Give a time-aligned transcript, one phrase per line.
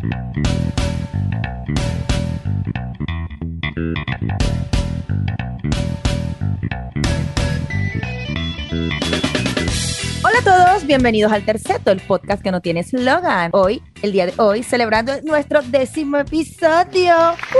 [0.00, 0.10] Hola
[10.38, 13.50] a todos, bienvenidos al Terceto, el podcast que no tiene slogan.
[13.52, 17.16] Hoy, el día de hoy, celebrando nuestro décimo episodio.
[17.16, 17.58] Uh,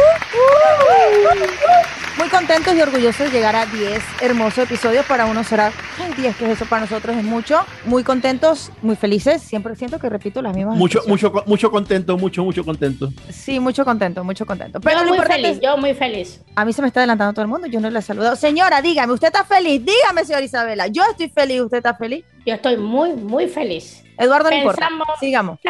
[1.27, 5.07] uh, uh, Muy contentos y orgullosos de llegar a 10 hermosos episodios.
[5.07, 5.71] Para uno será,
[6.05, 7.61] ay, 10, que es eso para nosotros es mucho.
[7.85, 9.41] Muy contentos, muy felices.
[9.41, 10.77] Siempre siento que repito las mismas.
[10.77, 13.11] Mucho, mucho, mucho contento, mucho, mucho contento.
[13.31, 14.81] Sí, mucho contento, mucho contento.
[14.81, 16.43] Pero yo muy feliz, es- yo muy feliz.
[16.57, 18.35] a mí se me está adelantando todo el mundo, yo no le he saludado.
[18.35, 19.81] Señora, dígame, ¿usted está feliz?
[19.85, 20.87] Dígame, señora Isabela.
[20.89, 22.25] Yo estoy feliz, ¿usted está feliz?
[22.45, 24.03] Yo estoy muy, muy feliz.
[24.19, 24.89] Eduardo, no importa.
[25.21, 25.61] Sigamos.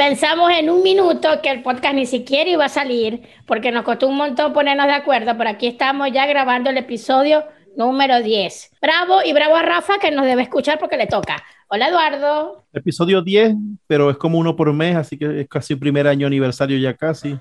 [0.00, 4.08] Pensamos en un minuto que el podcast ni siquiera iba a salir porque nos costó
[4.08, 7.44] un montón ponernos de acuerdo, pero aquí estamos ya grabando el episodio
[7.76, 8.70] número 10.
[8.80, 11.36] Bravo y bravo a Rafa que nos debe escuchar porque le toca.
[11.68, 12.64] Hola Eduardo.
[12.72, 13.54] Episodio 10,
[13.86, 17.36] pero es como uno por mes, así que es casi primer año aniversario ya casi.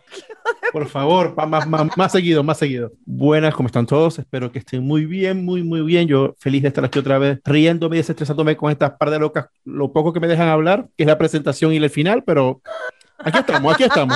[0.71, 2.91] Por favor, pa- más, más, más seguido, más seguido.
[3.05, 4.19] Buenas, ¿cómo están todos?
[4.19, 6.07] Espero que estén muy bien, muy, muy bien.
[6.07, 9.47] Yo feliz de estar aquí otra vez, riéndome y desestresándome con estas par de locas,
[9.65, 12.61] lo poco que me dejan hablar, que es la presentación y el final, pero
[13.17, 14.15] aquí estamos, aquí estamos.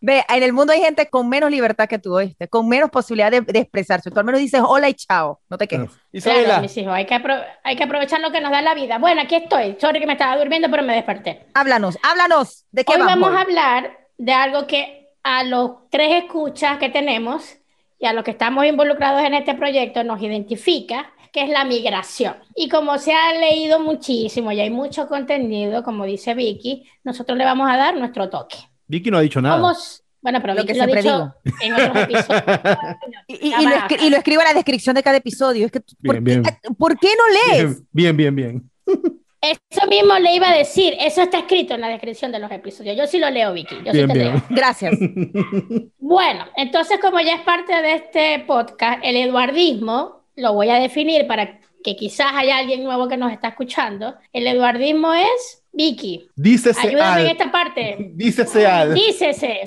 [0.00, 2.46] Ve, en el mundo hay gente con menos libertad que tú, ¿oíste?
[2.46, 4.10] Con menos posibilidad de, de expresarse.
[4.12, 5.40] Tú al menos dices hola y chao.
[5.50, 5.90] No te quejes.
[6.12, 7.20] Isabela, Claro, mis hijos, hay que,
[7.64, 8.98] hay que aprovechar lo que nos da la vida.
[8.98, 9.76] Bueno, aquí estoy.
[9.80, 11.46] Sorry que me estaba durmiendo, pero me desperté.
[11.54, 12.64] Háblanos, háblanos.
[12.70, 13.18] ¿De qué Hoy vamos?
[13.20, 14.97] vamos a hablar de algo que
[15.30, 17.56] a los tres escuchas que tenemos
[17.98, 22.34] y a los que estamos involucrados en este proyecto nos identifica, que es la migración.
[22.56, 27.44] Y como se ha leído muchísimo y hay mucho contenido, como dice Vicky, nosotros le
[27.44, 28.56] vamos a dar nuestro toque.
[28.86, 29.56] Vicky no ha dicho nada.
[29.56, 32.42] Vamos, bueno, pero Lo Vicky que lo ha dicho en otros episodios.
[33.30, 35.66] Y, y- y lo y lo escribo en la descripción de cada episodio.
[35.66, 36.74] Es que, ¿por, Bien, qué, bien.
[36.76, 37.82] ¿por qué no lees?
[37.92, 39.18] Bien, bien, bien, bien.
[39.40, 42.96] Eso mismo le iba a decir, eso está escrito en la descripción de los episodios.
[42.96, 44.32] Yo sí lo leo, Vicky, yo sí te bien.
[44.32, 44.42] leo.
[44.50, 44.94] Gracias.
[46.00, 51.26] Bueno, entonces como ya es parte de este podcast, el eduardismo, lo voy a definir
[51.26, 54.14] para que quizás haya alguien nuevo que nos está escuchando.
[54.32, 58.12] El eduardismo es, Vicky, Dícese ayúdame en esta parte.
[58.14, 58.94] Dícese al.
[58.94, 59.60] Dícese,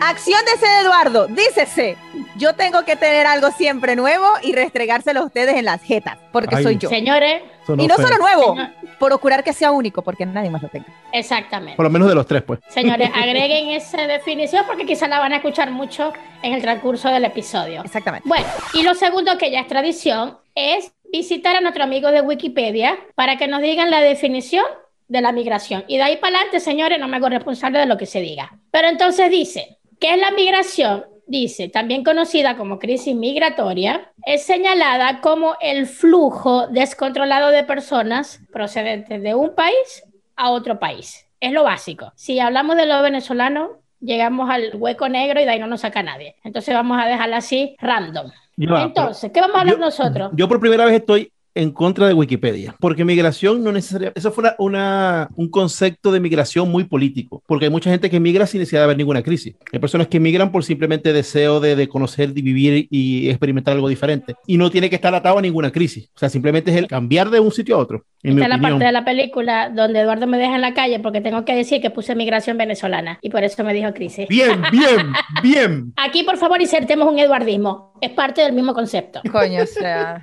[0.00, 1.26] Acción de ser Eduardo.
[1.28, 1.96] Dícese.
[2.36, 6.56] Yo tengo que tener algo siempre nuevo y restregárselo a ustedes en las jetas, porque
[6.56, 6.62] Ay.
[6.62, 6.88] soy yo.
[6.88, 8.70] señores, Y no solo nuevo, Señor.
[8.98, 10.86] procurar que sea único, porque nadie más lo tenga.
[11.12, 11.76] exactamente.
[11.76, 12.60] Por lo menos de los tres, pues.
[12.68, 17.24] Señores, agreguen esa definición porque quizás la van a escuchar mucho en el transcurso del
[17.24, 17.82] episodio.
[17.84, 18.28] Exactamente.
[18.28, 22.98] Bueno, y lo segundo que ya es tradición es visitar a nuestro amigo de Wikipedia
[23.14, 24.64] para que nos digan la definición
[25.08, 25.84] de la migración.
[25.86, 28.58] Y de ahí para adelante, señores, no me hago responsable de lo que se diga.
[28.70, 31.04] Pero entonces dice, ¿qué es la migración?
[31.28, 39.20] Dice, también conocida como crisis migratoria, es señalada como el flujo descontrolado de personas procedentes
[39.22, 40.04] de un país
[40.36, 41.26] a otro país.
[41.40, 42.12] Es lo básico.
[42.14, 46.02] Si hablamos de lo venezolano, llegamos al hueco negro y de ahí no nos saca
[46.02, 46.36] nadie.
[46.44, 48.30] Entonces vamos a dejarla así random.
[48.56, 50.30] Ya Entonces, ¿qué vamos a hablar yo- nosotros?
[50.34, 54.42] Yo por primera vez estoy en contra de Wikipedia, porque migración no necesariamente, eso fue
[54.44, 58.60] una, una- un concepto de migración muy político, porque hay mucha gente que migra sin
[58.60, 59.54] necesidad de haber ninguna crisis.
[59.72, 63.88] Hay personas que migran por simplemente deseo de, de conocer, de vivir y experimentar algo
[63.88, 66.10] diferente, y no tiene que estar atado a ninguna crisis.
[66.14, 68.04] O sea, simplemente es el cambiar de un sitio a otro.
[68.22, 70.74] En mi Esta es la parte de la película donde Eduardo me deja en la
[70.74, 74.26] calle porque tengo que decir que puse migración venezolana y por eso me dijo crisis.
[74.28, 75.12] Bien, bien,
[75.42, 75.92] bien.
[75.96, 77.92] Aquí, por favor, insertemos un eduardismo.
[78.00, 79.20] Es parte del mismo concepto.
[79.30, 80.20] Coño, o sea.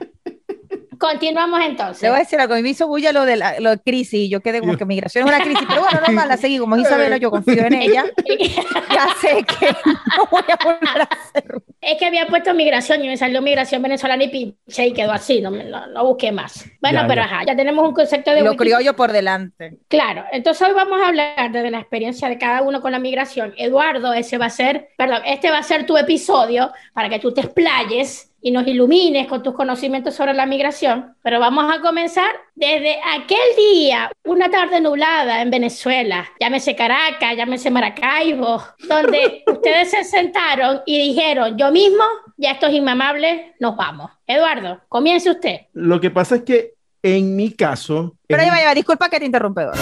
[0.99, 2.09] Continuamos Le entonces.
[2.09, 4.13] voy a decir algo, a mí me hizo bulla lo de la lo de crisis
[4.13, 6.77] y yo quedé como que migración es una crisis, pero bueno, normal, la seguí como
[6.77, 8.05] Isabela, yo confío en ella,
[8.93, 9.67] ya sé que
[10.17, 11.63] no voy a volver a hacerlo.
[11.81, 15.41] Es que había puesto migración y me salió migración venezolana y pinche y quedó así,
[15.41, 16.65] no, no, no busqué más.
[16.81, 17.25] Bueno, Ya, pero ya.
[17.25, 18.75] ajá, ya tenemos un concepto de Lo Wikipedia.
[18.77, 19.77] criollo por delante.
[19.87, 23.53] Claro, entonces hoy vamos a hablar desde la experiencia de cada uno con la migración.
[23.57, 27.33] Eduardo, ese va a ser, perdón, este va a ser tu episodio para que tú
[27.33, 31.15] te explayes y nos ilumines con tus conocimientos sobre la migración.
[31.23, 37.71] Pero vamos a comenzar desde aquel día, una tarde nublada en Venezuela, llámese Caracas, llámese
[37.71, 42.03] Maracaibo, donde ustedes se sentaron y dijeron, yo mismo,
[42.37, 44.11] ya estos inmamables, nos vamos.
[44.27, 45.61] Eduardo, comience usted.
[45.73, 48.17] Lo que pasa es que en mi caso.
[48.27, 49.81] Pero en- ya va, ya va, disculpa que te interrumpe, Eduardo.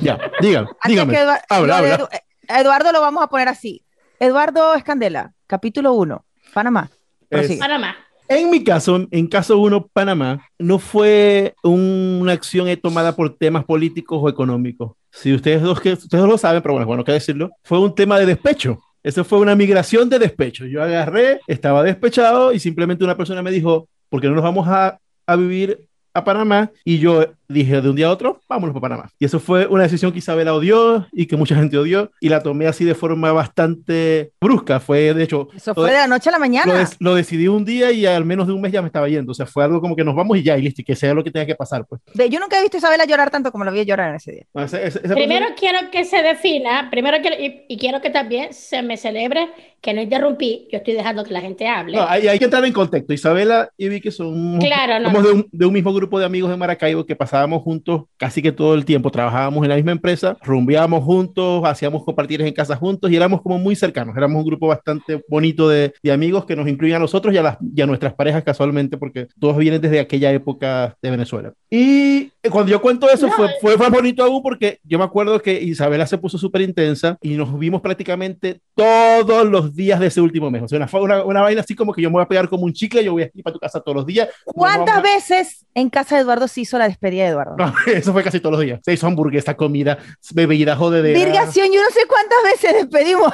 [0.00, 1.12] Ya, dígame, Antes dígame.
[1.14, 1.98] que Eduard- habla, habla.
[1.98, 2.20] Edu- eh,
[2.60, 3.82] Eduardo lo vamos a poner así.
[4.20, 6.90] Eduardo Escandela, capítulo 1, Panamá.
[7.28, 7.58] Prosigue.
[7.58, 7.96] Panamá.
[8.28, 13.36] En mi caso, en caso uno, Panamá, no fue un- una acción eh, tomada por
[13.36, 14.92] temas políticos o económicos.
[15.12, 18.18] Si ustedes dos, que, ustedes lo saben, pero bueno, bueno, que decirlo, fue un tema
[18.18, 18.78] de despecho.
[19.04, 20.66] Eso fue una migración de despecho.
[20.66, 24.66] Yo agarré, estaba despechado y simplemente una persona me dijo, ¿por qué no nos vamos
[24.66, 26.72] a, a vivir a Panamá?
[26.84, 29.10] Y yo dije de un día a otro, vámonos para Panamá.
[29.18, 32.42] Y eso fue una decisión que Isabela odió y que mucha gente odió y la
[32.42, 34.80] tomé así de forma bastante brusca.
[34.80, 35.48] Fue, de hecho...
[35.54, 36.72] Eso fue de la noche a la mañana.
[36.98, 39.32] Lo, lo, decidí un día y al menos de un mes ya me estaba yendo.
[39.32, 41.14] O sea, fue algo como que nos vamos y ya, y listo, y que sea
[41.14, 42.00] lo que tenga que pasar, pues.
[42.14, 44.32] De, yo nunca he visto a Isabela llorar tanto como la vi llorar en ese
[44.32, 44.46] día.
[44.54, 48.52] No, ese, ese, primero quiero que se defina, primero que, y, y, quiero que también
[48.52, 49.48] se me celebre
[49.80, 51.96] que no interrumpí, yo estoy dejando que la gente hable.
[51.96, 53.12] No, hay, hay que entrar en contexto.
[53.12, 55.28] Isabela y Vicky son claro, no, somos no.
[55.28, 58.50] De, un, de un mismo grupo de amigos de Maracaibo que pasábamos juntos casi que
[58.50, 59.10] todo el tiempo.
[59.10, 63.58] Trabajábamos en la misma empresa, rumbeábamos juntos, hacíamos compartires en casa juntos y éramos como
[63.58, 64.16] muy cercanos.
[64.16, 67.42] Éramos un grupo bastante bonito de, de amigos que nos incluían a nosotros y a,
[67.42, 71.52] las, y a nuestras parejas casualmente, porque todos vienen desde aquella época de Venezuela.
[71.70, 73.32] Y cuando yo cuento eso, No.
[73.34, 77.18] fue, fue más bonito aún porque yo me acuerdo que Isabela se puso súper intensa
[77.20, 80.62] y nos vimos prácticamente todos los días de ese último mes.
[80.62, 82.48] O sea, una, fue una, una vaina así como que yo me voy a pegar
[82.48, 84.28] como un chicle, yo voy a ir para tu casa todos los días.
[84.44, 87.56] ¿Cuántas veces en casa de Eduardo se hizo la despedida de Eduardo?
[87.56, 88.80] no, eso fue casi todos los días.
[88.84, 89.98] Se hizo hamburguesa, comida,
[90.32, 91.18] bebida, jodedera.
[91.18, 93.32] Virgación, yo no sé cuántas veces despedimos.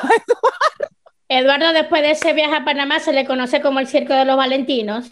[1.29, 4.37] Eduardo, después de ese viaje a Panamá, se le conoce como el Circo de los
[4.37, 5.07] Valentinos.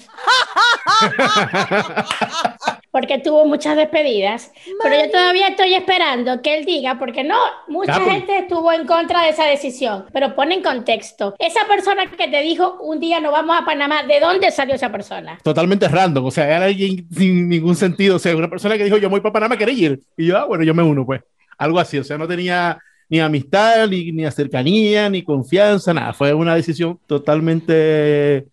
[3.01, 4.53] porque tuvo muchas despedidas.
[4.83, 9.23] Pero yo todavía estoy esperando que él diga, porque no, mucha gente estuvo en contra
[9.23, 10.05] de esa decisión.
[10.13, 11.35] Pero pone en contexto.
[11.39, 14.93] Esa persona que te dijo un día no vamos a Panamá, ¿de dónde salió esa
[14.93, 15.39] persona?
[15.43, 18.17] Totalmente random, o sea, era alguien sin ningún sentido.
[18.17, 20.01] O sea, una persona que dijo, yo voy para Panamá, ¿querés ir?
[20.19, 21.23] Y yo, ah, bueno, yo me uno, pues.
[21.57, 22.79] Algo así, o sea, no tenía
[23.11, 26.13] ni amistad, ni, ni cercanía, ni confianza, nada.
[26.13, 27.73] Fue una decisión totalmente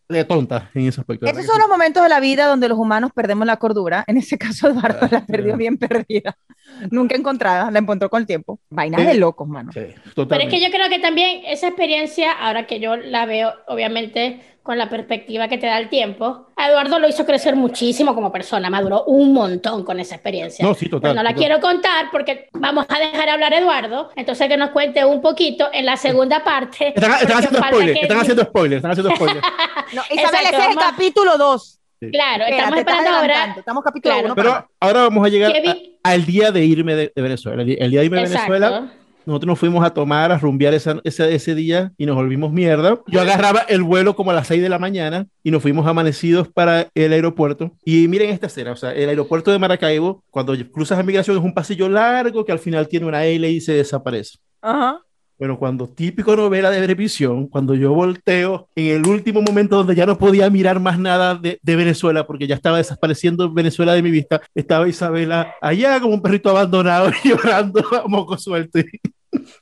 [0.10, 1.26] de tonta en ese aspecto.
[1.28, 4.04] Estos son los momentos de la vida donde los humanos perdemos la cordura.
[4.08, 6.38] En ese caso, Eduardo Ah, la perdió bien perdida.
[6.92, 8.60] Nunca encontrada, la encontró con el tiempo.
[8.70, 9.08] Vainas Sí.
[9.08, 9.72] de locos, mano.
[9.72, 10.56] Sí, Pero es totalmente.
[10.58, 14.88] que yo creo que también esa experiencia, ahora que yo la veo, obviamente, con la
[14.88, 19.06] perspectiva que te da el tiempo, a Eduardo lo hizo crecer muchísimo como persona, maduró
[19.06, 20.64] un montón con esa experiencia.
[20.64, 21.02] No, sí, total.
[21.02, 21.40] Pero no la total.
[21.44, 25.68] quiero contar porque vamos a dejar hablar a Eduardo, entonces que nos cuente un poquito
[25.74, 26.90] en la segunda parte.
[26.90, 29.42] Están, están haciendo spoilers, que- están haciendo spoilers, están haciendo spoilers.
[29.94, 31.80] No, Isabel, Exacto, ese es el vamos capítulo 2.
[32.12, 33.56] Claro, estamos esperando ahora.
[33.58, 34.28] Estamos capítulo Claro.
[34.28, 34.36] 1.
[34.36, 37.62] Pero ahora vamos a llegar a- al día de irme de, de Venezuela.
[37.64, 38.52] El, día- el día de irme de Exacto.
[38.52, 38.92] Venezuela,
[39.28, 43.00] nosotros nos fuimos a tomar, a rumbear esa- ese, ese día y nos volvimos mierda.
[43.08, 46.48] Yo agarraba el vuelo como a las 6 de la mañana y nos fuimos amanecidos
[46.48, 47.74] para el aeropuerto.
[47.86, 51.44] Y miren esta escena, o sea, el aeropuerto de Maracaibo, cuando cruzas a migración es
[51.44, 54.38] un pasillo largo que al final tiene una L y se desaparece.
[54.62, 55.00] Ajá.
[55.40, 60.08] Bueno, cuando típico novela de televisión, cuando yo volteo en el último momento donde ya
[60.08, 64.10] no podía mirar más nada de, de Venezuela porque ya estaba desapareciendo Venezuela de mi
[64.10, 68.80] vista, estaba Isabela allá como un perrito abandonado llorando a moco suelto.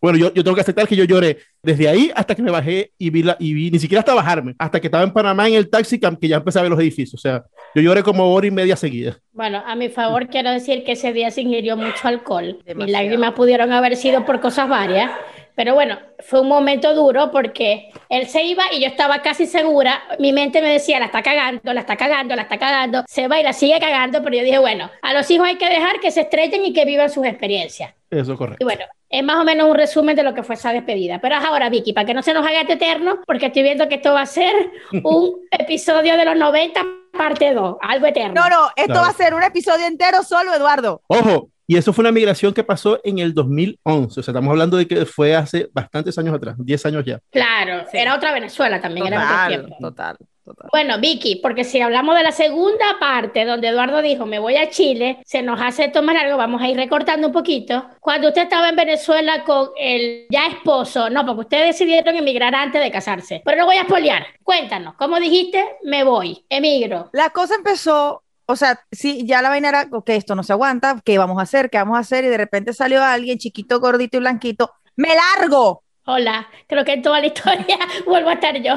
[0.01, 2.91] Bueno, yo, yo tengo que aceptar que yo lloré desde ahí hasta que me bajé
[2.97, 5.55] y vi, la, y vi ni siquiera hasta bajarme, hasta que estaba en Panamá en
[5.55, 7.13] el taxi que ya empecé a ver los edificios.
[7.15, 7.43] O sea,
[7.73, 9.17] yo lloré como hora y media seguida.
[9.31, 12.55] Bueno, a mi favor quiero decir que ese día se ingirió mucho alcohol.
[12.57, 12.91] Mis Demasiado.
[13.03, 15.11] lágrimas pudieron haber sido por cosas varias,
[15.55, 20.03] pero bueno, fue un momento duro porque él se iba y yo estaba casi segura,
[20.19, 23.39] mi mente me decía, la está cagando, la está cagando, la está cagando, se va
[23.39, 26.11] y la sigue cagando, pero yo dije, bueno, a los hijos hay que dejar que
[26.11, 27.93] se estrellen y que vivan sus experiencias.
[28.09, 28.65] Eso Y correcto.
[28.65, 31.19] bueno, es más o menos un resumen de lo que fue esa despedida.
[31.21, 33.95] Pero ahora, Vicky, para que no se nos haga esto eterno, porque estoy viendo que
[33.95, 34.53] esto va a ser
[35.03, 36.81] un episodio de los 90,
[37.17, 38.41] parte 2, algo eterno.
[38.41, 39.01] No, no, esto Claro.
[39.01, 41.01] va a ser un episodio entero solo, Eduardo.
[41.07, 44.19] Ojo, y eso fue una migración que pasó en el 2011.
[44.19, 47.19] O sea, estamos hablando de que fue hace bastantes años atrás, 10 años ya.
[47.31, 47.97] Claro, Sí.
[47.97, 49.77] era otra Venezuela también, era otro tiempo.
[49.79, 50.69] total, total.
[50.71, 54.69] Bueno, Vicky, porque si hablamos de la segunda parte donde Eduardo dijo me voy a
[54.69, 57.89] Chile, se nos hace tomar algo, vamos a ir recortando un poquito.
[57.99, 62.81] Cuando usted estaba en Venezuela con el ya esposo, no, porque ustedes decidieron emigrar antes
[62.81, 63.41] de casarse.
[63.43, 64.25] Pero no voy a espolear.
[64.43, 65.65] Cuéntanos, ¿cómo dijiste?
[65.83, 67.09] Me voy, emigro.
[67.13, 71.01] La cosa empezó, o sea, sí, ya la vaina era, ok, esto no se aguanta,
[71.03, 71.69] ¿qué vamos a hacer?
[71.69, 72.23] ¿Qué vamos a hacer?
[72.25, 75.09] Y de repente salió alguien chiquito, gordito y blanquito, ¡me
[75.39, 75.84] largo!
[76.05, 78.75] Hola, creo que en toda la historia vuelvo a estar yo.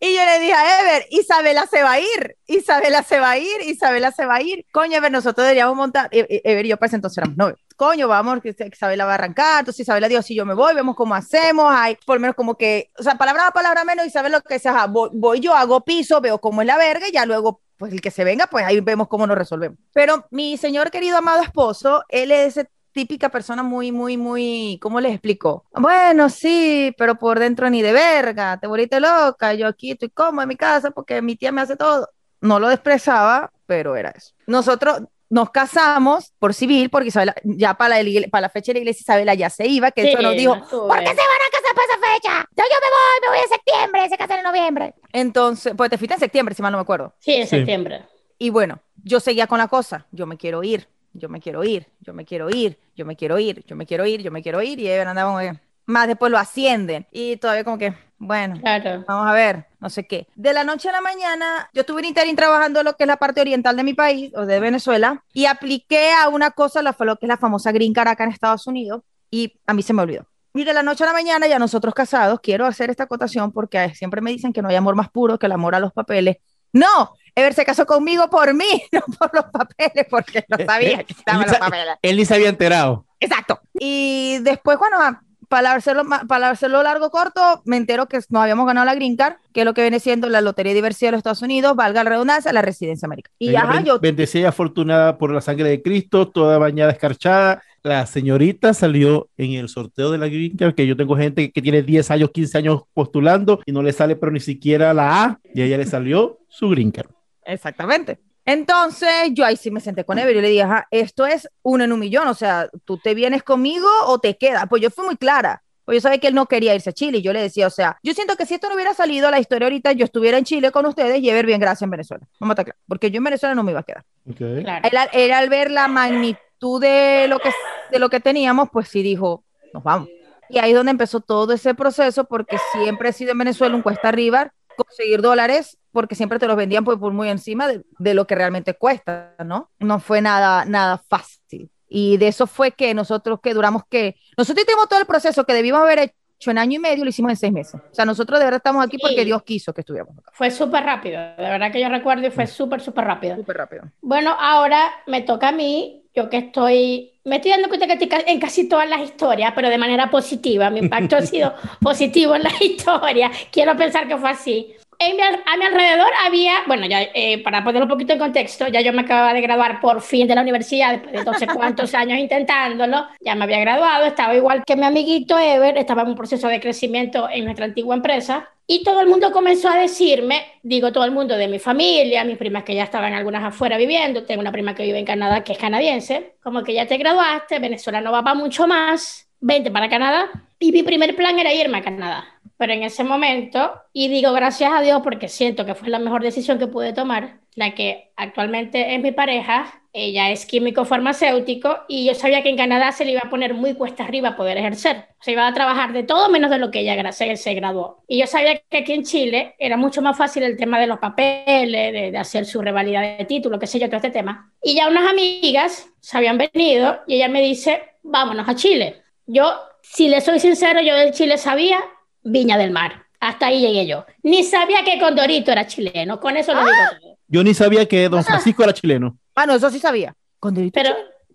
[0.00, 3.38] Y yo le dije a Ever, Isabela se va a ir, Isabela se va a
[3.38, 4.66] ir, Isabela se va a ir.
[4.70, 7.58] Coño, Ever, nosotros deberíamos montar, E- E- Ever y yo para ese entonces éramos novios.
[7.76, 10.94] Coño, vamos, que Isabela va a arrancar, entonces Isabela dijo, si yo me voy, vemos
[10.94, 14.32] cómo hacemos, hay por lo menos como que, o sea, palabra a palabra menos, Isabel
[14.32, 17.24] lo que ajá, voy, voy yo, hago piso, veo cómo es la verga y ya
[17.24, 19.78] luego, pues el que se venga, pues ahí vemos cómo nos resolvemos.
[19.94, 22.60] Pero mi señor querido amado esposo, él es
[22.94, 25.64] típica persona muy, muy, muy, ¿cómo les explico?
[25.72, 30.44] Bueno, sí, pero por dentro ni de verga, te volviste loca, yo aquí estoy cómoda
[30.44, 32.08] en mi casa porque mi tía me hace todo.
[32.40, 34.32] No lo expresaba, pero era eso.
[34.46, 38.80] Nosotros, nos casamos por civil, porque Isabela, ya para la, para la fecha de la
[38.80, 40.60] iglesia Isabela ya se iba, que Sí, eso nos dijo, no.
[40.68, 42.48] ¿por qué se van a casar para esa fecha?
[42.56, 44.94] Ya yo me voy, me voy en septiembre, se casan en noviembre.
[45.12, 47.14] Entonces, pues te fuiste en septiembre, si mal no me acuerdo.
[47.18, 47.56] Sí, en Sí.
[47.56, 48.04] septiembre.
[48.38, 51.86] Y bueno, yo seguía con la cosa, yo me quiero ir, yo me quiero ir,
[52.00, 54.60] yo me quiero ir, yo me quiero ir, yo me quiero ir, yo me quiero
[54.60, 58.58] ir, y ahí andaba como que, más después lo ascienden, y todavía como que, bueno,
[58.60, 59.04] Claro.
[59.06, 60.26] Vamos a ver, no sé qué.
[60.34, 63.16] De la noche a la mañana, yo estuve en interín trabajando lo que es la
[63.16, 67.16] parte oriental de mi país, o de Venezuela, y apliqué a una cosa, lo, lo
[67.16, 70.02] que es la famosa Green Card acá en Estados Unidos, y a mí se me
[70.02, 70.26] olvidó.
[70.56, 73.92] Y de la noche a la mañana, ya nosotros casados, quiero hacer esta acotación porque
[73.94, 76.36] siempre me dicen que no hay amor más puro que el amor a los papeles.
[76.72, 81.12] No, Ever se casó conmigo por mí, no por los papeles, porque no sabía que
[81.12, 81.96] estaban los papeles.
[82.02, 83.06] Él ni se había enterado.
[83.20, 83.60] Exacto.
[83.78, 88.66] Y después, bueno, ah, para hacerlo, para hacerlo largo corto, me entero que nos habíamos
[88.66, 91.12] ganado la Green Card, que es lo que viene siendo la Lotería de Diversidad de
[91.12, 93.34] los Estados Unidos, valga la redundancia, la residencia americana.
[93.38, 96.92] Y Ella ajá, ben- yo, Bendecida y afortunada por la sangre de Cristo, toda bañada,
[96.92, 97.62] escarchada.
[97.82, 101.62] La señorita salió en el sorteo de la Green Card, que yo tengo gente que
[101.62, 105.40] tiene 10 años, 15 años postulando y no le sale pero ni siquiera la A,
[105.54, 107.10] y a ella le salió su Green Card.
[107.44, 108.20] Exactamente.
[108.46, 111.84] Entonces, yo ahí sí me senté con Ever y le dije, ajá, esto es uno
[111.84, 114.66] en un millón, o sea, tú te vienes conmigo o te quedas.
[114.68, 115.62] Pues yo fui muy clara.
[115.84, 117.70] Pues yo sabía que él no quería irse a Chile y yo le decía, o
[117.70, 120.38] sea, yo siento que si esto no hubiera salido a la historia ahorita, yo estuviera
[120.38, 122.26] en Chile con ustedes y Ever bien gracias en Venezuela.
[122.40, 124.04] Vamos a estar claros, porque yo en Venezuela no me iba a quedar.
[124.26, 124.62] Ok.
[124.62, 124.88] Claro.
[125.12, 127.50] él al ver la magnitud de lo que
[127.90, 130.08] de lo que teníamos, pues sí dijo, nos vamos.
[130.48, 133.82] Y ahí es donde empezó todo ese proceso, porque siempre he sido en Venezuela un
[133.82, 138.14] cuesta arriba conseguir dólares, porque siempre te los vendían pues, por muy encima de, de
[138.14, 139.70] lo que realmente cuesta, ¿no?
[139.78, 141.70] No fue nada, nada fácil.
[141.88, 145.52] Y de eso fue que nosotros que duramos que, nosotros hicimos todo el proceso que
[145.52, 147.74] debíamos haber hecho en año y medio, lo hicimos en seis meses.
[147.76, 149.24] O sea, nosotros de verdad estamos aquí porque Sí.
[149.24, 150.32] Dios quiso que estuviéramos acá.
[150.34, 151.20] Fue súper rápido.
[151.20, 153.36] De verdad que yo recuerdo y fue súper, súper rápido.
[153.36, 153.84] Súper rápido.
[154.00, 158.40] Bueno, ahora me toca a mí, yo que estoy, me estoy dando cuenta que en
[158.40, 160.70] casi todas las historias, pero de manera positiva.
[160.70, 163.30] Mi impacto ha sido positivo en las historias.
[163.50, 164.74] Quiero pensar que fue así.
[165.00, 168.68] En mi a mi alrededor había, bueno, ya eh, para poner un poquito en contexto,
[168.68, 171.48] ya yo me acababa de graduar por fin de la universidad, después de no sé
[171.48, 176.08] cuántos años intentándolo, ya me había graduado, estaba igual que mi amiguito Ever, estaba en
[176.08, 180.44] un proceso de crecimiento en nuestra antigua empresa, y todo el mundo comenzó a decirme,
[180.62, 184.24] digo todo el mundo de mi familia, mis primas que ya estaban algunas afuera viviendo,
[184.24, 187.58] tengo una prima que vive en Canadá que es canadiense, como que ya te graduaste,
[187.58, 190.30] Venezuela no va para mucho más, vente para Canadá.
[190.58, 192.24] Y mi primer plan era irme a Canadá.
[192.56, 196.22] Pero en ese momento, y digo gracias a Dios porque siento que fue la mejor
[196.22, 202.04] decisión que pude tomar, la que actualmente es mi pareja, ella es químico farmacéutico y
[202.04, 205.06] yo sabía que en Canadá se le iba a poner muy cuesta arriba poder ejercer.
[205.20, 208.02] Se iba a trabajar de todo menos de lo que ella se, se graduó.
[208.08, 210.98] Y yo sabía que aquí en Chile era mucho más fácil el tema de los
[210.98, 214.52] papeles, de, de hacer su revalida de título, qué sé yo, todo este tema.
[214.60, 219.02] Y ya unas amigas se habían venido y ella me dice, vámonos a Chile.
[219.26, 221.78] Yo, si le soy sincero, yo del Chile sabía
[222.24, 223.03] Viña del Mar.
[223.24, 224.04] Hasta ahí llegué yo.
[224.22, 226.20] Ni sabía que Condorito era chileno.
[226.20, 227.16] Con eso lo digo todo.
[227.26, 229.16] Yo ni sabía que Don Francisco era chileno.
[229.34, 230.14] Ah, no, eso sí sabía.
[230.38, 230.94] Condorito Pero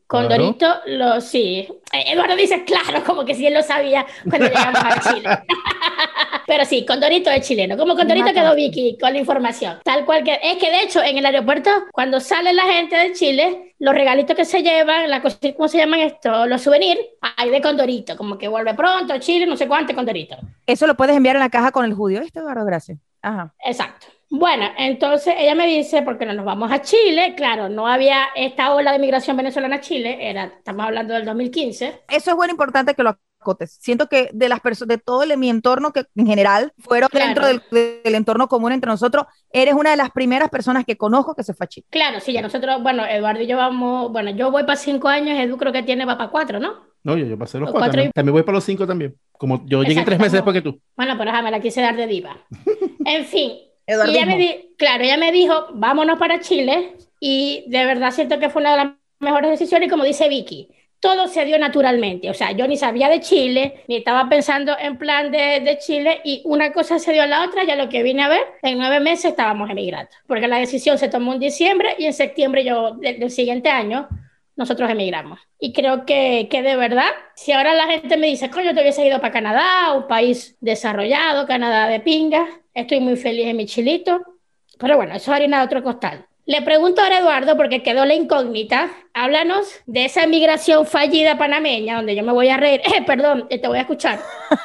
[0.10, 1.68] Condorito lo sí.
[1.94, 5.30] Eh, Eduardo dice, claro, como que sí él lo sabía cuando llegamos a Chile.
[6.48, 7.78] Pero sí, Condorito es chileno.
[7.78, 8.42] Como Condorito Mata.
[8.42, 9.78] quedó Vicky con la información.
[9.84, 10.40] Tal cual que.
[10.42, 14.36] Es que de hecho, en el aeropuerto, cuando sale la gente de Chile, los regalitos
[14.36, 16.48] que se llevan, la cosa- ¿cómo se llaman esto?
[16.48, 17.00] Los souvenirs,
[17.38, 18.18] hay de Condorito.
[18.18, 20.38] Como que vuelve pronto, Chile, no sé cuánto, Condorito.
[20.66, 22.22] Eso lo puedes enviar en la caja con el judío.
[22.22, 22.66] ¿Este Eduardo?
[22.66, 22.98] Gracias.
[23.22, 23.54] Ajá.
[23.64, 24.08] Exacto.
[24.32, 28.74] Bueno, entonces ella me dice, porque no nos vamos a Chile, claro, no había esta
[28.76, 32.02] ola de migración venezolana a Chile, era, estamos hablando del 2015.
[32.10, 33.78] Eso es bueno importante que lo acotes.
[33.82, 37.26] Siento que de las personas, de todo el, mi entorno que en general fueron Claro.
[37.26, 37.62] dentro del,
[38.04, 41.56] del entorno común entre nosotros, eres una de las primeras personas que conozco que se
[41.56, 41.88] fue a Chile.
[41.90, 45.40] Claro, sí, ya nosotros, bueno, Eduardo y yo vamos, bueno, yo voy para cinco años,
[45.40, 46.88] Edu creo que tiene, va para cuatro, ¿no?
[47.04, 47.80] No, yo, yo pasé los Los cuatro.
[47.80, 48.10] cuatro También.
[48.10, 49.16] y- También voy para los cinco también.
[49.32, 50.80] Como yo llegué Exacto, tres meses después que tú.
[50.96, 52.38] Bueno, pero ajá, me la quise dar de diva.
[53.06, 53.54] En fin,
[53.94, 54.16] y Eduardismo.
[54.16, 58.50] ella me di- claro, ella me dijo, vámonos para Chile, y de verdad siento que
[58.50, 60.70] fue una de las mejores decisiones, y como dice Vicky,
[61.02, 64.98] todo se dio naturalmente, o sea, yo ni sabía de Chile, ni estaba pensando en
[64.98, 68.04] plan de, de Chile, y una cosa se dio a la otra, ya lo que
[68.04, 71.96] vine a ver, en nueve meses estábamos emigrando, porque la decisión se tomó en diciembre,
[71.98, 74.08] y en septiembre yo, de- del siguiente año,
[74.60, 75.40] nosotros emigramos.
[75.58, 79.08] Y creo que, que de verdad, si ahora la gente me dice, coño, te hubiese
[79.08, 84.22] ido para Canadá, un país desarrollado, Canadá de pinga, estoy muy feliz en mi chilito,
[84.78, 86.26] pero bueno, eso es harina de otro costal.
[86.46, 91.96] Le pregunto ahora a Eduardo, porque quedó la incógnita, háblanos de esa emigración fallida panameña,
[91.96, 94.20] donde yo me voy a reír, Eh, perdón, te voy a escuchar.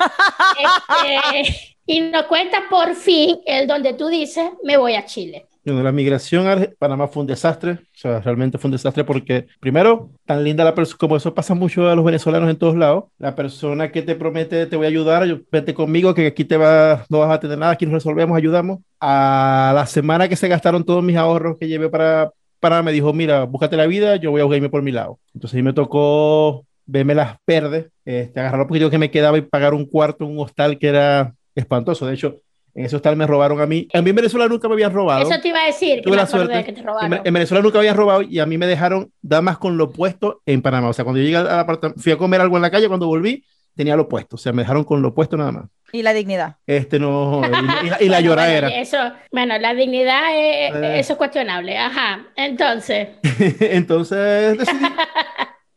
[0.99, 5.47] Este, y nos cuenta por fin el donde tú dices, me voy a Chile.
[5.65, 9.47] Bueno, la migración a Panamá fue un desastre, o sea, realmente fue un desastre porque,
[9.61, 13.05] primero, tan linda la persona, como eso pasa mucho a los venezolanos en todos lados,
[13.19, 17.07] la persona que te promete te voy a ayudar, vete conmigo, que aquí te va,
[17.09, 18.81] no vas a tener nada, aquí nos resolvemos, ayudamos.
[19.01, 22.31] A la semana que se gastaron todos mis ahorros que llevé para,
[22.61, 25.19] para me dijo, mira, búscate la vida, yo voy a jugarme por mi lado.
[25.35, 29.43] Entonces ahí me tocó verme las verdes, este, agarrar lo poquito que me quedaba y
[29.43, 32.07] pagar un cuarto un hostal que era espantoso.
[32.07, 32.41] De hecho,
[32.75, 33.87] en ese hostal me robaron a mí.
[33.95, 35.23] A mí en Venezuela nunca me habían robado.
[35.23, 36.03] Eso te iba a decir.
[36.03, 36.65] Tuve la suerte.
[36.65, 37.13] Que te robaron.
[37.13, 39.91] En, en, Venezuela nunca me habían robado y a mí me dejaron damas con lo
[39.91, 40.89] puesto en Panamá.
[40.89, 43.07] O sea, cuando yo llegué al apartamento, fui a comer algo en la calle, cuando
[43.07, 43.45] volví,
[43.77, 44.35] tenía lo puesto.
[44.35, 45.65] O sea, me dejaron con lo puesto nada más.
[45.93, 46.57] Y la dignidad.
[46.67, 47.43] Este no.
[47.85, 48.69] Y, la, y la lloradera.
[48.69, 48.99] Bueno, eso,
[49.31, 50.99] bueno, la dignidad, es, eh.
[50.99, 51.79] eso es cuestionable.
[51.79, 52.27] Ajá.
[52.35, 53.09] Entonces.
[53.61, 54.87] Entonces decidí.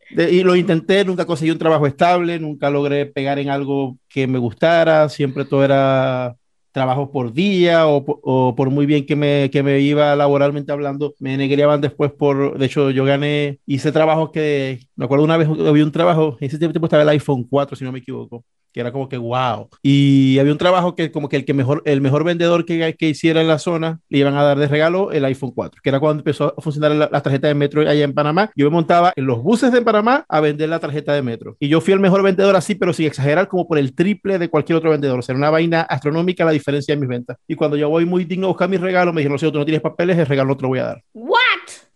[0.09, 4.25] De, y lo intenté, nunca conseguí un trabajo estable, nunca logré pegar en algo que
[4.25, 6.37] me gustara, siempre todo era
[6.77, 11.15] trabajo por día o, o, por muy bien que me, que me iba laboralmente hablando,
[11.19, 15.47] me negreaban después por, de hecho yo gané, hice trabajos que, me acuerdo una vez
[15.47, 18.45] había un trabajo, en ese tiempo estaba el iPhone 4 si no me equivoco,
[18.77, 19.69] que era como que wow.
[19.81, 23.09] Y había un trabajo que como que el que mejor el mejor vendedor que, que
[23.09, 25.99] hiciera en la zona le iban a dar de regalo el iPhone 4, que era
[25.99, 28.51] cuando empezó a funcionar la, la, tarjeta de metro allá en Panamá.
[28.55, 31.57] Yo me montaba en los buses de Panamá a vender la tarjeta de metro.
[31.59, 34.47] Y yo fui el mejor vendedor así, pero sin exagerar, como por el triple de
[34.47, 35.17] cualquier otro vendedor.
[35.17, 37.37] O sea, era una vaina astronómica la diferencia de mis ventas.
[37.47, 39.57] Y cuando yo voy muy digno a buscar mis regalos, me dijeron, no sé, tú
[39.57, 41.03] no tienes papeles, el regalo no te lo voy a dar.
[41.13, 41.39] ¿What?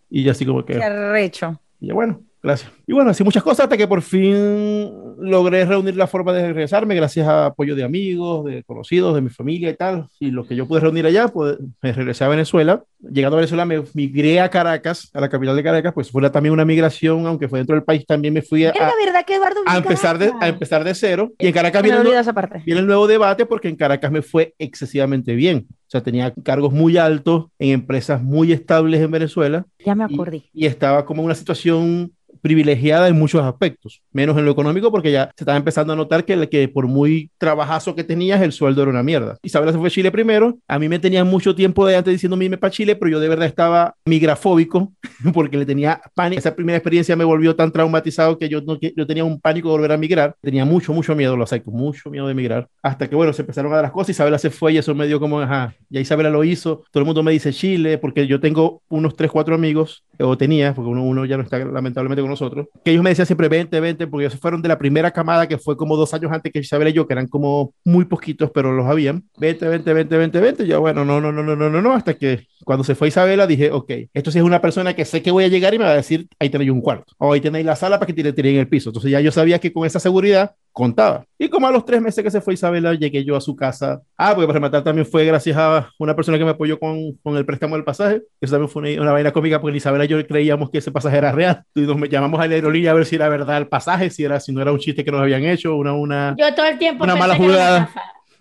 [0.10, 0.80] Y yo así como que...
[0.80, 1.62] Qué recho.
[1.80, 2.72] Y yo, bueno, Gracias.
[2.88, 6.96] Y bueno, así muchas cosas hasta que por fin logré reunir la forma de regresarme
[6.96, 10.08] gracias a apoyo de amigos, de conocidos, de mi familia y tal.
[10.20, 12.84] Y lo que yo pude reunir allá, pues me regresé a Venezuela.
[13.00, 16.54] Llegando a Venezuela me migré a Caracas, a la capital de Caracas, pues fue también
[16.54, 19.62] una migración, aunque fue dentro del país, también me fui a, la verdad que Eduardo
[19.66, 21.32] a empezar, de, a empezar de cero.
[21.38, 22.62] Y en Caracas viene, el, esa parte.
[22.66, 25.68] viene el nuevo debate porque en Caracas me fue excesivamente bien.
[25.70, 29.66] O sea, tenía cargos muy altos en empresas muy estables en Venezuela.
[29.86, 30.38] Ya me acordé.
[30.54, 34.92] Y, y estaba como en una situación privilegiada en muchos aspectos, menos en lo económico
[34.92, 38.52] porque ya se estaba empezando a notar que, que por muy trabajazo que tenías, el
[38.52, 39.38] sueldo era una mierda.
[39.42, 42.46] Isabela se fue a Chile primero, a mí me tenía mucho tiempo de antes diciéndome
[42.46, 44.94] irme para Chile, pero yo de verdad estaba migrafóbico
[45.34, 46.40] porque le tenía pánico.
[46.40, 49.70] Esa primera experiencia me volvió tan traumatizado que yo, no, que yo tenía un pánico
[49.70, 53.10] de volver a migrar, tenía mucho, mucho miedo, lo acepto, mucho miedo de migrar, hasta
[53.10, 55.20] que bueno, se empezaron a dar las cosas, Isabela se fue y eso me dio
[55.20, 58.82] como, ajá, ya Isabela lo hizo, todo el mundo me dice Chile, porque yo tengo
[58.90, 62.68] unos 3, 4 amigos, o tenía, porque uno, uno ya no está lamentablemente con nosotros,
[62.84, 65.58] que ellos me decían siempre 20, 20, porque ellos fueron de la primera camada que
[65.58, 68.72] fue como dos años antes que Isabel y yo, que eran como muy poquitos, pero
[68.72, 69.24] los habían.
[69.38, 70.68] 20, 20, 20, 20, 20.
[70.68, 73.72] Ya bueno, no, no, no, no, no, no, hasta que cuando se fue Isabela dije,
[73.72, 75.92] ok, esto sí es una persona que sé que voy a llegar y me va
[75.92, 78.52] a decir, ahí tenéis un cuarto, o ahí tenéis la sala para que te tiré
[78.52, 78.90] en el piso.
[78.90, 81.26] Entonces ya yo sabía que con esa seguridad contaba.
[81.38, 84.02] Y como a los tres meses que se fue Isabela, llegué yo a su casa.
[84.18, 87.36] Ah, porque para rematar también fue gracias a una persona que me apoyó con, con
[87.38, 88.22] el préstamo del pasaje.
[88.40, 91.18] Eso también fue una, una vaina cómica porque Isabela y yo creíamos que ese pasaje
[91.18, 91.64] era real.
[91.76, 94.40] Y nos llamamos a la aerolínea a ver si era verdad el pasaje, si, era,
[94.40, 95.94] si no era un chiste que nos habían hecho, una...
[95.94, 97.90] una yo todo el tiempo una mala jugada.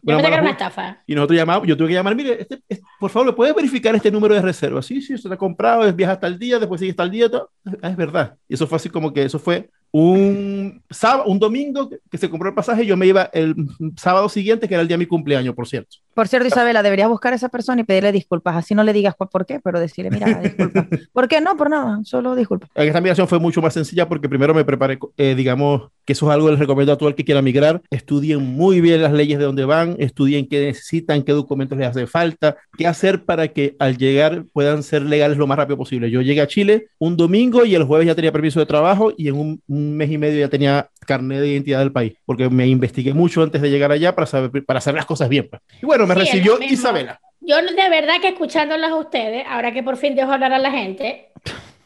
[0.04, 1.02] Que era una estafa.
[1.06, 3.94] Y nosotros llamamos, yo tuve que llamar, mire, este, este, por favor, ¿le puede verificar
[3.94, 4.82] este número de reserva?
[4.82, 7.30] Sí, sí, usted ha comprado, es viaja hasta el día, después sigue hasta el día,
[7.30, 7.50] todo.
[7.82, 8.36] Ah, es verdad.
[8.48, 12.48] Y eso fue así como que eso fue un sábado, un domingo que se compró
[12.48, 13.54] el pasaje, yo me iba el
[13.96, 15.96] sábado siguiente, que era el día de mi cumpleaños, por cierto.
[16.14, 18.56] Por cierto, Isabela, deberías buscar a esa persona y pedirle disculpas.
[18.56, 20.86] Así no le digas por qué, pero decirle, mira, disculpa.
[21.12, 21.40] ¿Por qué?
[21.40, 22.66] No, por nada, solo disculpa.
[22.74, 26.34] Esta migración fue mucho más sencilla porque primero me preparé, eh, digamos, que eso es
[26.34, 27.82] algo que les recomiendo a todo el que quiera migrar.
[27.90, 32.06] Estudien muy bien las leyes de donde van, estudien qué necesitan, qué documentos les hace
[32.06, 36.10] falta, qué hacer para que al llegar puedan ser legales lo más rápido posible.
[36.10, 39.28] Yo llegué a Chile un domingo y el jueves ya tenía permiso de trabajo y
[39.28, 42.66] en un, un mes y medio ya tenía carnet de identidad del país, porque me
[42.68, 45.48] investigué mucho antes de llegar allá para, saber, para hacer las cosas bien.
[45.50, 45.62] Pues.
[45.82, 47.20] Y bueno, me sí, recibió Isabela.
[47.40, 50.70] Yo de verdad que escuchándolas a ustedes, ahora que por fin dejo hablar a la
[50.70, 51.30] gente,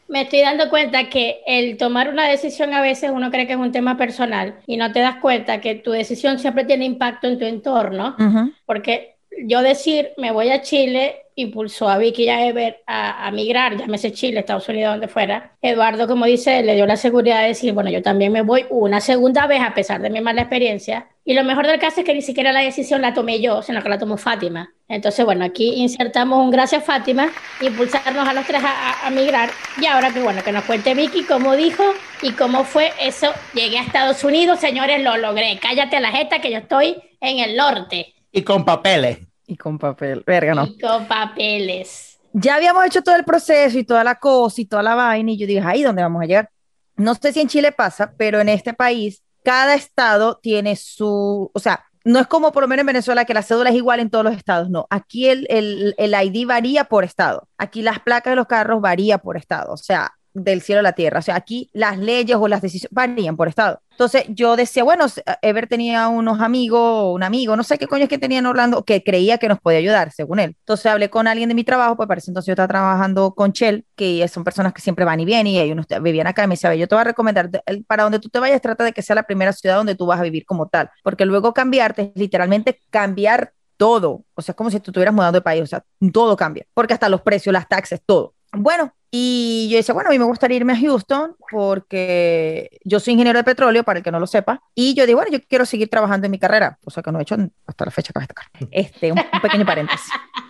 [0.07, 3.59] me estoy dando cuenta que el tomar una decisión a veces uno cree que es
[3.59, 7.39] un tema personal y no te das cuenta que tu decisión siempre tiene impacto en
[7.39, 8.53] tu entorno, uh -huh.
[8.65, 13.31] porque yo decir me voy a Chile impulsó a Vicky y a Ever a, a,
[13.31, 15.51] migrar, llámese Chile, Estados Unidos, donde fuera.
[15.61, 19.01] Eduardo, como dice, le dio la seguridad de decir, bueno, yo también me voy una
[19.01, 21.09] segunda vez a pesar de mi mala experiencia.
[21.25, 23.81] Y lo mejor del caso es que ni siquiera la decisión la tomé yo, sino
[23.81, 24.73] que la tomó Fátima.
[24.87, 27.29] Entonces, bueno, aquí insertamos un gracias Fátima,
[27.61, 29.49] impulsarnos a los tres a, a, migrar.
[29.81, 31.83] Y ahora que, bueno, que nos cuente Vicky cómo dijo
[32.21, 33.27] y cómo fue eso.
[33.53, 35.59] Llegué a Estados Unidos, señores, lo logré.
[35.59, 38.13] Cállate la jeta que yo estoy en el norte.
[38.31, 39.24] Y con papeles.
[39.47, 40.65] Y con papel, verga, no.
[40.65, 42.19] Y con papeles.
[42.33, 45.37] Ya habíamos hecho todo el proceso y toda la cosa y toda la vaina, y
[45.37, 46.49] yo dije, ahí, ¿dónde vamos a llegar?
[46.97, 51.59] No sé si en Chile pasa, pero en este país, cada estado tiene su, o
[51.59, 54.09] sea, no es como por lo menos en Venezuela que la cédula es igual en
[54.09, 54.85] todos los estados, no.
[54.89, 57.47] Aquí el, el, el ID varía por estado.
[57.57, 59.73] Aquí las placas de los carros varía por estado.
[59.73, 61.19] O sea, del cielo a la tierra.
[61.19, 63.81] O sea, aquí las leyes o las decisiones varían por estado.
[63.91, 65.05] Entonces yo decía, bueno,
[65.41, 68.83] Ever tenía unos amigos, un amigo, no sé qué coño es que tenía en Orlando,
[68.83, 70.57] que creía que nos podía ayudar, según él.
[70.59, 73.85] Entonces hablé con alguien de mi trabajo, pues parece entonces yo estaba trabajando con Shell,
[73.95, 76.75] que son personas que siempre van y vienen, y ellos vivían acá, y me decía,
[76.75, 77.49] yo te voy a recomendar,
[77.87, 80.19] para donde tú te vayas, trata de que sea la primera ciudad donde tú vas
[80.19, 84.25] a vivir como tal, porque luego cambiarte es literalmente cambiar todo.
[84.35, 86.93] O sea, es como si tú estuvieras mudando de país, o sea, todo cambia, porque
[86.93, 88.34] hasta los precios, las taxes, todo.
[88.57, 93.13] Bueno, y yo decía, bueno, a mí me gustaría irme a Houston porque yo soy
[93.13, 95.65] ingeniero de petróleo, para el que no lo sepa, y yo digo, bueno, yo quiero
[95.65, 98.67] seguir trabajando en mi carrera, o sea que no he hecho hasta la fecha que
[98.71, 100.11] Este, un, un pequeño paréntesis.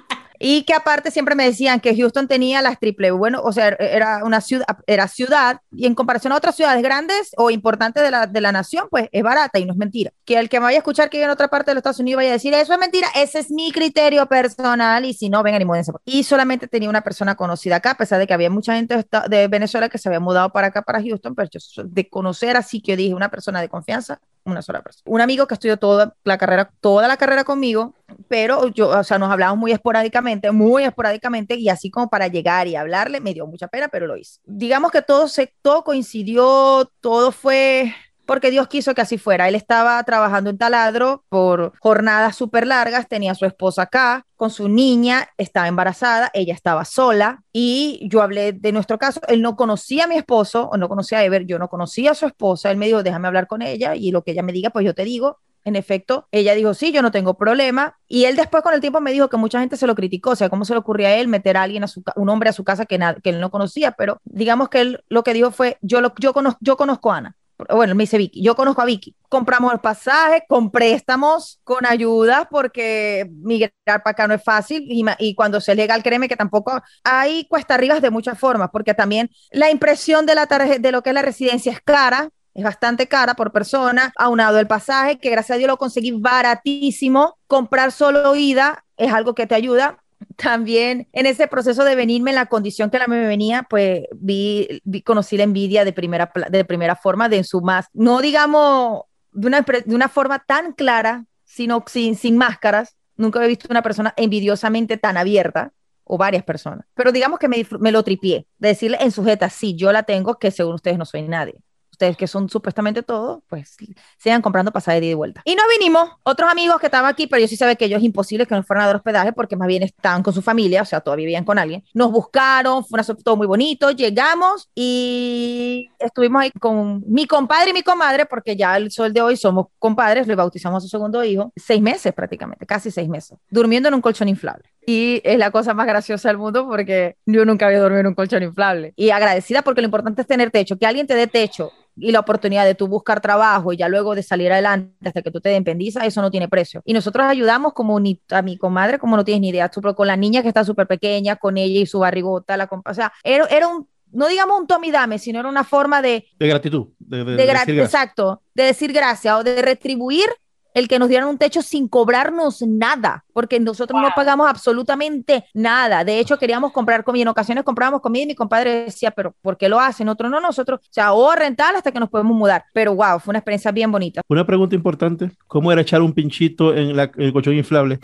[0.47, 4.23] Y que aparte siempre me decían que Houston tenía las triple, bueno, o sea, era
[4.23, 8.27] una ciudad, era ciudad, y en comparación a otras ciudades grandes o importantes de la,
[8.27, 10.11] de la nación, pues es barata y no es mentira.
[10.23, 11.99] Que el que me vaya a escuchar que vive en otra parte de los Estados
[11.99, 15.41] Unidos vaya a decir, eso es mentira, ese es mi criterio personal, y si no,
[15.41, 15.91] vengan y múdense.
[16.05, 19.47] Y solamente tenía una persona conocida acá, a pesar de que había mucha gente de
[19.47, 22.95] Venezuela que se había mudado para acá, para Houston, pero yo de conocer así que
[22.95, 25.03] dije, una persona de confianza, una sola persona.
[25.05, 27.95] Un amigo que estudió toda la carrera, toda la carrera conmigo,
[28.27, 32.67] pero yo, o sea, nos hablamos muy esporádicamente, muy esporádicamente, y así como para llegar
[32.67, 34.39] y hablarle, me dio mucha pena, pero lo hice.
[34.45, 37.93] Digamos que todo se, todo coincidió, todo fue
[38.25, 39.47] porque Dios quiso que así fuera.
[39.47, 44.49] Él estaba trabajando en taladro por jornadas súper largas, tenía a su esposa acá, con
[44.49, 49.21] su niña, estaba embarazada, ella estaba sola y yo hablé de nuestro caso.
[49.27, 52.15] Él no conocía a mi esposo o no conocía a Ever, yo no conocía a
[52.15, 52.71] su esposa.
[52.71, 54.93] Él me dijo, déjame hablar con ella y lo que ella me diga, pues yo
[54.93, 55.39] te digo.
[55.63, 57.97] En efecto, ella dijo, sí, yo no tengo problema.
[58.07, 60.35] Y él después con el tiempo me dijo que mucha gente se lo criticó, o
[60.35, 62.53] sea, cómo se le ocurría a él meter a alguien, a su, un hombre a
[62.53, 65.79] su casa que, que él no conocía, pero digamos que él lo que dijo fue,
[65.81, 67.35] yo, lo, yo, conozco, yo conozco a Ana
[67.69, 72.47] bueno, me dice Vicky, yo conozco a Vicky, compramos el pasaje con préstamos, con ayudas,
[72.49, 77.45] porque migrar para acá no es fácil y, cuando se legal, créeme que tampoco hay
[77.45, 81.13] cuesta arriba de muchas formas, porque también la impresión de, la de lo que es
[81.13, 85.57] la residencia es cara, es bastante cara por persona, aunado el pasaje, que gracias a
[85.57, 90.03] Dios lo conseguí baratísimo, comprar solo ida es algo que te ayuda,
[90.35, 94.81] también en ese proceso de venirme en la condición que la me venía, pues vi,
[94.83, 99.47] vi conocí la envidia de primera, de primera forma, de su más, no digamos de
[99.47, 102.95] una, de una forma tan clara, sino sin, sin máscaras.
[103.17, 105.71] Nunca he visto una persona envidiosamente tan abierta
[106.03, 106.85] o varias personas.
[106.93, 110.37] Pero digamos que me, me lo tripié, de decirle en sujeta, sí, yo la tengo,
[110.37, 111.64] que según ustedes no soy nadie
[111.95, 113.75] ustedes que son supuestamente todos, pues
[114.17, 115.41] sigan comprando pasaje de ida y vuelta.
[115.45, 118.05] Y nos vinimos, otros amigos que estaban aquí, pero yo sí sabía que ellos es
[118.05, 120.85] imposible que no fueran a dar hospedaje porque más bien estaban con su familia, o
[120.85, 121.83] sea, todavía vivían con alguien.
[121.93, 127.73] Nos buscaron, fue una, todo muy bonito, llegamos y estuvimos ahí con mi compadre y
[127.73, 131.23] mi comadre, porque ya el sol de hoy somos compadres, le bautizamos a su segundo
[131.23, 134.69] hijo, seis meses prácticamente, casi seis meses, durmiendo en un colchón inflable.
[134.85, 138.15] Y es la cosa más graciosa del mundo porque yo nunca había dormido en un
[138.15, 138.93] colchón inflable.
[138.95, 142.19] Y agradecida porque lo importante es tener techo, que alguien te dé techo y la
[142.19, 145.51] oportunidad de tú buscar trabajo y ya luego de salir adelante hasta que tú te
[145.51, 146.81] independizas, eso no tiene precio.
[146.85, 150.17] Y nosotros ayudamos como ni, a mi comadre, como no tienes ni idea, con la
[150.17, 153.67] niña que está súper pequeña, con ella y su barrigota, la, o sea, era, era
[153.67, 156.25] un, no digamos un tome dame, sino era una forma de...
[156.37, 156.87] De gratitud.
[156.99, 160.27] De, de, exacto, de decir gracias o de retribuir
[160.75, 166.03] el que nos dieran un techo sin cobrarnos nada, porque nosotros no pagamos absolutamente nada.
[166.03, 167.23] De hecho, queríamos comprar comida.
[167.23, 170.09] En ocasiones comprábamos comida y mi compadre decía, pero ¿por qué lo hacen?
[170.09, 172.65] Otros no, nosotros, o sea, o rentar hasta que nos podemos mudar.
[172.73, 174.21] Pero wow, fue una experiencia bien bonita.
[174.27, 177.99] Una pregunta importante, ¿cómo era echar un pinchito en, el colchón inflable?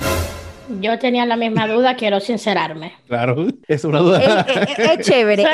[0.80, 2.94] Yo tenía la misma duda, quiero sincerarme.
[3.08, 4.46] Claro, es una duda.
[4.48, 5.44] Es, chévere.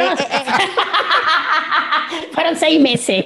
[2.32, 3.26] Fueron seis meses.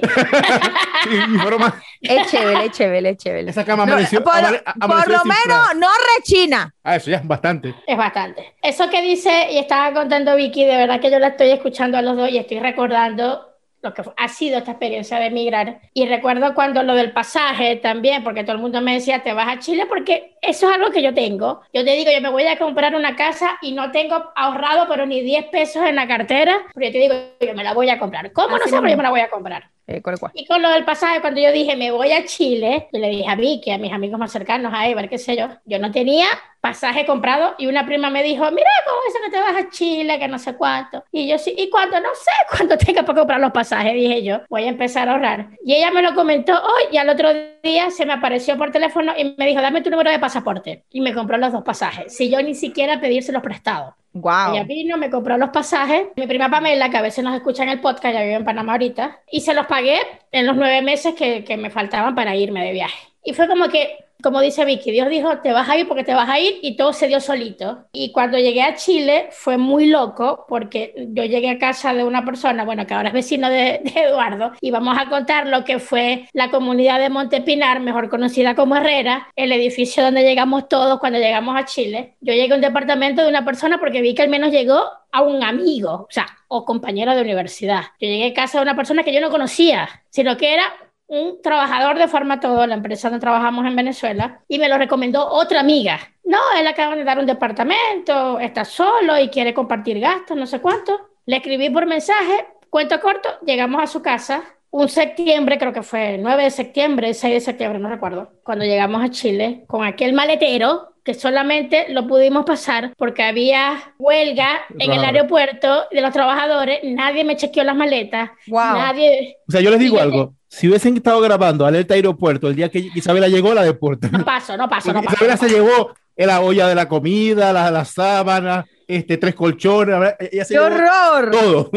[2.00, 3.50] Es chévere, es chévere, es chévere.
[3.50, 6.74] Esa cama amaneció, por, por lo menos no rechina.
[6.82, 7.74] Ah, eso ya es bastante.
[7.86, 8.54] Es bastante.
[8.62, 12.02] Eso que dice y estaba contando Vicky, de verdad que yo la estoy escuchando a
[12.02, 13.48] los dos y estoy recordando
[13.82, 15.80] lo que ha sido esta experiencia de emigrar.
[15.92, 19.48] Y recuerdo cuando lo del pasaje también, porque todo el mundo me decía, te vas
[19.48, 21.62] a Chile, porque eso es algo que yo tengo.
[21.72, 25.06] Yo te digo, yo me voy a comprar una casa y no tengo ahorrado, pero
[25.06, 27.98] ni 10 pesos en la cartera, pero yo te digo, yo me la voy a
[27.98, 28.32] comprar.
[28.32, 29.70] ¿Cómo no sé, pero yo me la voy a comprar?
[29.86, 30.00] Eh,
[30.34, 33.28] y con lo del pasaje, cuando yo dije, me voy a Chile, yo le dije
[33.28, 36.26] a Vicky, a mis amigos más cercanos, a Ever, qué sé yo, yo no tenía
[36.60, 40.18] pasaje comprado y una prima me dijo, mira, ¿cómo es que te vas a Chile,
[40.20, 41.04] que no sé cuánto?
[41.10, 42.00] Y yo sí, ¿y cuánto?
[42.00, 45.48] No sé cuánto tenga para comprar los pasajes, dije yo, voy a empezar a ahorrar.
[45.64, 47.30] Y ella me lo comentó hoy y al otro
[47.64, 50.84] día se me apareció por teléfono y me dijo, dame tu número de pasaporte.
[50.90, 53.94] Y me compró los dos pasajes, si yo ni siquiera pedírselos prestados.
[54.14, 54.52] Wow.
[54.52, 56.08] Ella vino, me compró los pasajes.
[56.16, 58.72] Mi prima Pamela, que a veces nos escucha en el podcast, ya vive en Panamá
[58.72, 59.98] ahorita, y se los pagué
[60.32, 63.08] en los nueve meses que, que me faltaban para irme de viaje.
[63.24, 66.14] Y fue como que como dice Vicky, Dios dijo, te vas a ir porque te
[66.14, 67.84] vas a ir y todo se dio solito.
[67.92, 72.24] Y cuando llegué a Chile fue muy loco porque yo llegué a casa de una
[72.24, 75.78] persona, bueno, que ahora es vecino de, de Eduardo, y vamos a contar lo que
[75.78, 81.18] fue la comunidad de Montepinar, mejor conocida como Herrera, el edificio donde llegamos todos cuando
[81.18, 82.16] llegamos a Chile.
[82.20, 84.82] Yo llegué a un departamento de una persona porque vi que al menos llegó
[85.12, 87.82] a un amigo, o sea, o compañero de universidad.
[88.00, 90.64] Yo llegué a casa de una persona que yo no conocía, sino que era
[91.12, 95.60] un trabajador de Farmatodo, la empresa donde trabajamos en Venezuela, y me lo recomendó otra
[95.60, 96.00] amiga.
[96.24, 100.60] No, él acaba de dar un departamento, está solo y quiere compartir gastos, no sé
[100.60, 101.10] cuánto.
[101.26, 104.42] Le escribí por mensaje, cuento corto, llegamos a su casa.
[104.70, 109.02] Un septiembre, creo que fue 9 de septiembre, 6 de septiembre, no recuerdo, cuando llegamos
[109.04, 114.98] a Chile, con aquel maletero que solamente lo pudimos pasar porque había huelga en el
[114.98, 115.16] Claro.
[115.18, 118.60] aeropuerto de los trabajadores, nadie me chequeó las maletas, Wow.
[118.78, 120.34] nadie, O sea, yo les digo yo- algo.
[120.52, 124.08] Si hubiesen estado grabando Alerta Aeropuerto el día que Isabela llegó, la deporta.
[124.12, 125.16] no paso, no paso, no paso.
[125.16, 130.14] Isabela se llevó la olla de la comida, la, la sábana, este, tres colchones.
[130.30, 131.30] Ella se ¡Qué horror!
[131.30, 131.70] todo.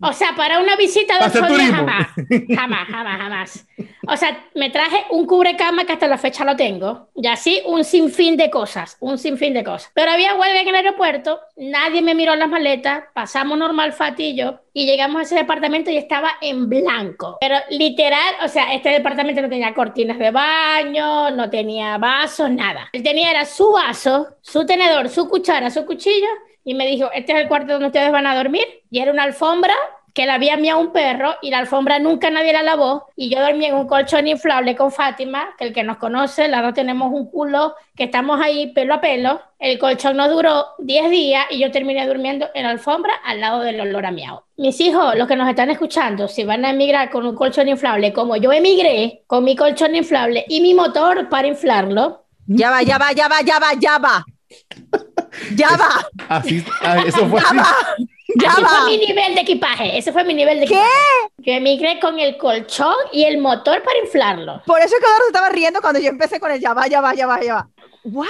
[0.00, 2.06] O sea, para una visita de Para hacer ocho días jamás,
[2.54, 3.66] jamás, jamás, jamás.
[4.10, 7.84] O sea, me traje un cubrecama que hasta la fecha lo tengo, y así un
[7.84, 9.90] sinfín de cosas, un sinfín de cosas.
[9.94, 14.36] Pero había huelga en el aeropuerto, nadie me miró las maletas, pasamos normal Fati y
[14.36, 17.36] yo, y llegamos a ese departamento y estaba en blanco.
[17.40, 22.88] Pero literal, o sea, este departamento no tenía cortinas de baño, no tenía vasos, nada.
[22.92, 26.28] Él tenía era su vaso, su tenedor, su cuchara, su cuchillo,
[26.64, 28.64] y me dijo, este es el cuarto donde ustedes van a dormir.
[28.90, 29.74] Y era una alfombra
[30.14, 33.40] que la había miado un perro y la alfombra nunca nadie la lavó y yo
[33.40, 37.12] dormí en un colchón inflable con Fátima, que el que nos conoce, las dos tenemos
[37.12, 39.40] un culo que estamos ahí pelo a pelo.
[39.58, 43.60] El colchón nos duró 10 días y yo terminé durmiendo en la alfombra al lado
[43.60, 44.42] del olor a miau.
[44.56, 48.12] Mis hijos, los que nos están escuchando, si van a emigrar con un colchón inflable
[48.12, 52.96] como yo emigré, con mi colchón inflable y mi motor para inflarlo, Ya va, ya
[52.96, 54.24] va, ya va, ya va, ya va.
[55.54, 58.08] Ya va, Así, ah, eso fue así.
[58.36, 58.68] Ya Ese va.
[58.68, 59.98] fue mi nivel de equipaje.
[59.98, 60.74] Ese fue mi nivel de ¿Qué?
[60.74, 60.92] equipaje.
[61.38, 64.62] Yo emigré con el colchón y el motor para inflarlo.
[64.66, 66.86] Por eso es que Eduardo se estaba riendo cuando yo empecé con el ya va,
[66.86, 67.68] ya va, ya va, ya va.
[68.04, 68.26] ¿What?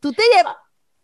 [0.00, 0.56] ¿Tú te llevas?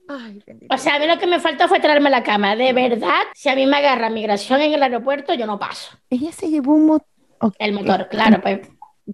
[0.08, 0.74] Ay, bendito.
[0.74, 2.56] O sea, a mí lo que me faltó fue traerme la cama.
[2.56, 5.90] De verdad, si a mí me agarra migración en el aeropuerto, yo no paso.
[6.08, 7.06] Ella se llevó un motor.
[7.58, 8.40] El motor, claro.
[8.40, 8.60] Pues.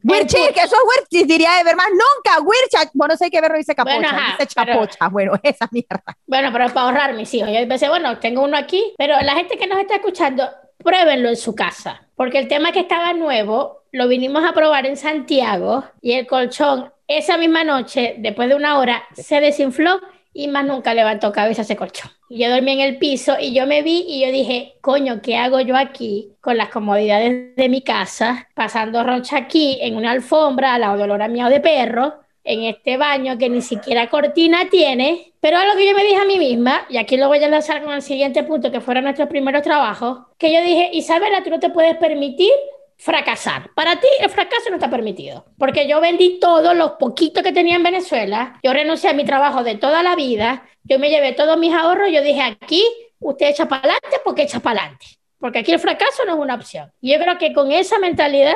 [0.03, 2.41] Wirchi, que eso es Wirchi, diría Ever más nunca.
[2.41, 5.09] Wircha, bueno, sé que Ever dice capocha, Bueno, ajá, dice pero- chapocha.
[5.11, 6.03] Bueno, esa mierda.
[6.27, 7.49] Bueno, pero para ahorrar mis hijos.
[7.53, 11.37] Yo pensé, bueno, tengo uno aquí, pero la gente que nos está escuchando, pruébenlo en
[11.37, 12.03] su casa.
[12.17, 16.93] Porque el tema que estaba nuevo, lo vinimos a probar en Santiago y el colchón,
[17.07, 20.01] esa misma noche, después de una hora, se desinfló
[20.35, 22.11] y más nunca levantó cabeza ese colchón.
[22.29, 25.61] Yo dormí en el piso y yo me vi y yo dije, coño, ¿qué hago
[25.61, 30.81] yo aquí con las comodidades de mi casa, pasando roncha aquí en una alfombra al
[30.83, 32.25] lado del olor a de perro?
[32.45, 36.27] en este baño que ni siquiera cortina tiene, pero algo que yo me dije a
[36.27, 39.29] mí misma, y aquí lo voy a lanzar con el siguiente punto, que fueron nuestros
[39.29, 42.53] primeros trabajos, que yo dije, Isabela, tú no te puedes permitir
[42.97, 43.71] fracasar.
[43.75, 47.77] Para ti el fracaso no está permitido, porque yo vendí todo lo poquito que tenía
[47.77, 51.59] en Venezuela, yo renuncié a mi trabajo de toda la vida, yo me llevé todos
[51.59, 52.85] mis ahorros, yo dije, aquí
[53.19, 55.07] usted echa para adelante porque echa para adelante,
[55.39, 56.91] porque aquí el fracaso no es una opción.
[57.01, 58.55] Yo creo que con esa mentalidad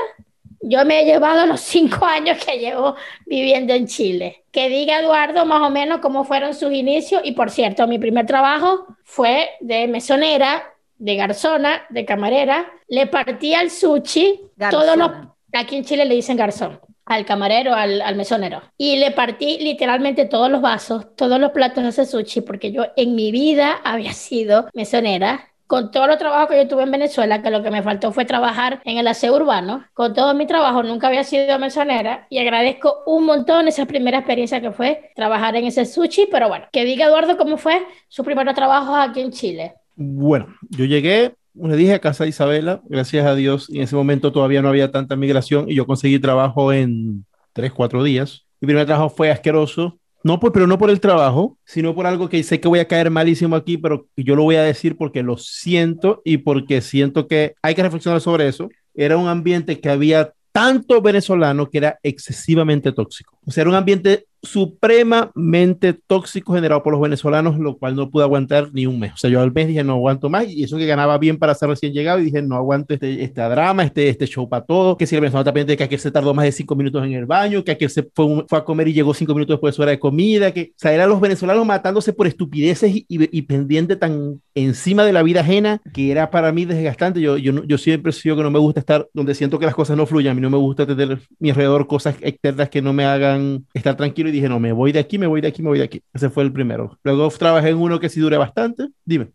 [0.61, 2.97] yo me he llevado los cinco años que llevo
[3.27, 4.45] viviendo en Chile.
[4.51, 7.23] Que diga Eduardo más o menos cómo fueron sus inicios.
[7.25, 12.67] Y por cierto, mi primer trabajo fue de mesonera, de garzona, de camarera.
[12.89, 14.41] Le partía el sushi.
[14.71, 15.35] Todos los, Garzona.
[15.53, 16.81] aquí en Chile le dicen garzón.
[17.05, 18.61] Al camarero, al, al mesonero.
[18.77, 22.85] Y le partí literalmente todos los vasos, todos los platos de ese sushi, porque yo
[22.97, 27.43] en mi vida había sido mesonera con todos los trabajos que yo tuve en Venezuela,
[27.43, 30.83] que lo que me faltó fue trabajar en el aseo urbano, con todo mi trabajo
[30.83, 35.67] nunca había sido mesonera y agradezco un montón esa primera experiencia que fue trabajar en
[35.67, 39.75] ese sushi, pero bueno, que diga Eduardo cómo fue su primer trabajo aquí en Chile.
[40.01, 43.97] Bueno, yo llegué, le dije a casa de Isabela, gracias a Dios, y en ese
[43.97, 48.47] momento todavía no había tanta migración y yo conseguí trabajo en tres, cuatro días.
[48.61, 52.29] Mi primer trabajo fue asqueroso, no por, pero no por el trabajo, sino por algo
[52.29, 55.25] que sé que voy a caer malísimo aquí, pero yo lo voy a decir porque
[55.25, 58.69] lo siento y porque siento que hay que reflexionar sobre eso.
[58.95, 63.37] Era un ambiente que había tanto venezolano que era excesivamente tóxico.
[63.45, 68.25] O sea, era un ambiente supremamente tóxico generado por los venezolanos, lo cual no pude
[68.25, 69.13] aguantar ni un mes.
[69.15, 71.55] O sea, yo al mes dije, no aguanto más, y eso que ganaba bien para
[71.55, 74.97] ser recién llegado, y dije, no aguanto este, este drama, este, este show para todo,
[74.97, 77.27] que si el venezolano también que aquel se tardó más de cinco minutos en el
[77.27, 79.83] baño, que aquel se fue, fue a comer y llegó cinco minutos después de su
[79.83, 83.97] hora de comida, que, o sea, eran los venezolanos matándose por estupideces y, y, pendiente
[83.97, 87.21] tan encima de la vida ajena, que era para mí desgastante.
[87.21, 89.97] Yo, yo, yo siempre sido que no me gusta estar donde siento que las cosas
[89.97, 92.93] no fluyen, a mí no me gusta tener a mi alrededor cosas externas que no
[92.93, 95.63] me hagan estar tranquilo, y dije, no, me voy de aquí, me voy de aquí,
[95.63, 96.03] me voy de aquí.
[96.13, 96.99] Ese fue el primero.
[97.03, 98.89] Luego trabajé en uno que sí dure bastante.
[99.05, 99.29] Dime,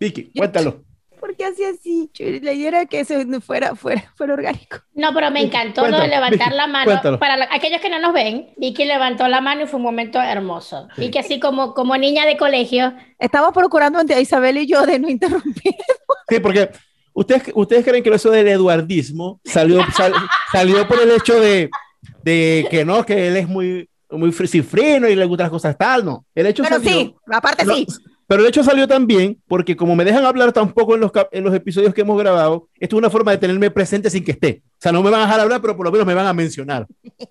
[0.00, 0.84] Vicky, cuéntalo.
[1.20, 2.10] ¿Por qué hacía así?
[2.42, 4.78] La idea era que eso fuera, fuera, fuera orgánico.
[4.94, 7.18] No, pero me encantó lo de levantar la mano.
[7.18, 10.88] Para aquellos que no nos ven, Vicky levantó la mano y fue un momento hermoso.
[10.96, 12.94] Y que así como, como niña de colegio.
[13.18, 15.74] Estamos procurando entre Isabel y yo de no interrumpir.
[16.28, 16.70] Sí, porque
[17.12, 19.80] ustedes, ustedes creen que eso del eduardismo salió,
[20.52, 21.68] salió por el hecho de,
[22.22, 26.04] de que no, que él es muy muy cifrino y le gustan las cosas tal,
[26.04, 26.24] no.
[26.34, 27.86] El hecho pero sí, aparte sí.
[28.26, 31.54] Pero el hecho salió también porque como me dejan hablar tampoco en los, en los
[31.54, 34.62] episodios que hemos grabado, esto es una forma de tenerme presente sin que esté.
[34.66, 36.32] O sea, no me van a dejar hablar, pero por lo menos me van a
[36.32, 36.86] mencionar.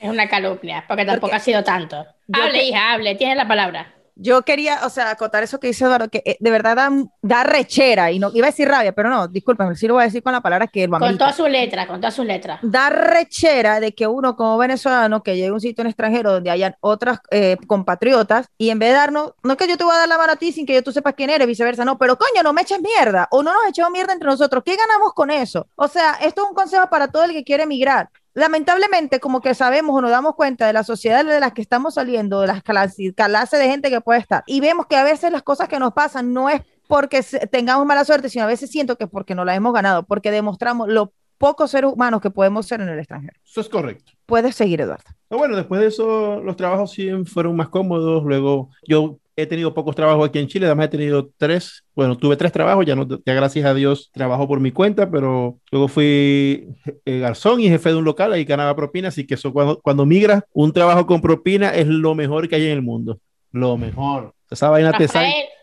[0.00, 2.06] Es una calumnia, porque tampoco ha sido tanto.
[2.32, 6.08] Hable, hija, hable, tiene la palabra yo quería, o sea, acotar eso que dice Eduardo,
[6.08, 6.90] que eh, de verdad da,
[7.22, 10.06] da, rechera, y no iba a decir rabia, pero no, discúlpame, sí lo voy a
[10.06, 12.58] decir con la palabra que él Con todas sus letras, con todas sus letras.
[12.62, 16.50] Da rechera de que uno como venezolano que llegue a un sitio en extranjero donde
[16.50, 19.94] hayan otras eh, compatriotas, y en vez de darnos, no es que yo te voy
[19.94, 21.96] a dar la mano a ti sin que yo tú sepas quién eres, viceversa, no,
[21.96, 25.12] pero coño, no me eches mierda, o no nos echemos mierda entre nosotros, ¿qué ganamos
[25.14, 25.68] con eso?
[25.76, 29.54] O sea, esto es un consejo para todo el que quiere emigrar lamentablemente, como que
[29.54, 32.62] sabemos o nos damos cuenta de la sociedad de las que estamos saliendo, de las
[32.62, 35.92] clases de gente que puede estar, y vemos que a veces las cosas que nos
[35.92, 39.44] pasan no es porque tengamos mala suerte, sino a veces siento que es porque no
[39.44, 43.38] la hemos ganado, porque demostramos lo pocos seres humanos que podemos ser en el extranjero.
[43.44, 44.12] Eso es correcto.
[44.26, 45.04] Puedes seguir, Eduardo.
[45.30, 48.24] Bueno, después de eso, los trabajos sí fueron más cómodos.
[48.24, 52.36] Luego, yo he tenido pocos trabajos aquí en Chile, además he tenido tres, bueno, tuve
[52.36, 56.66] tres trabajos, ya, no, ya gracias a Dios trabajo por mi cuenta, pero luego fui
[57.04, 60.04] eh, garzón y jefe de un local, ahí ganaba propina, así que eso cuando, cuando
[60.04, 63.20] migras, un trabajo con propina es lo mejor que hay en el mundo,
[63.52, 64.34] lo mejor.
[64.50, 65.06] Esa vaina te,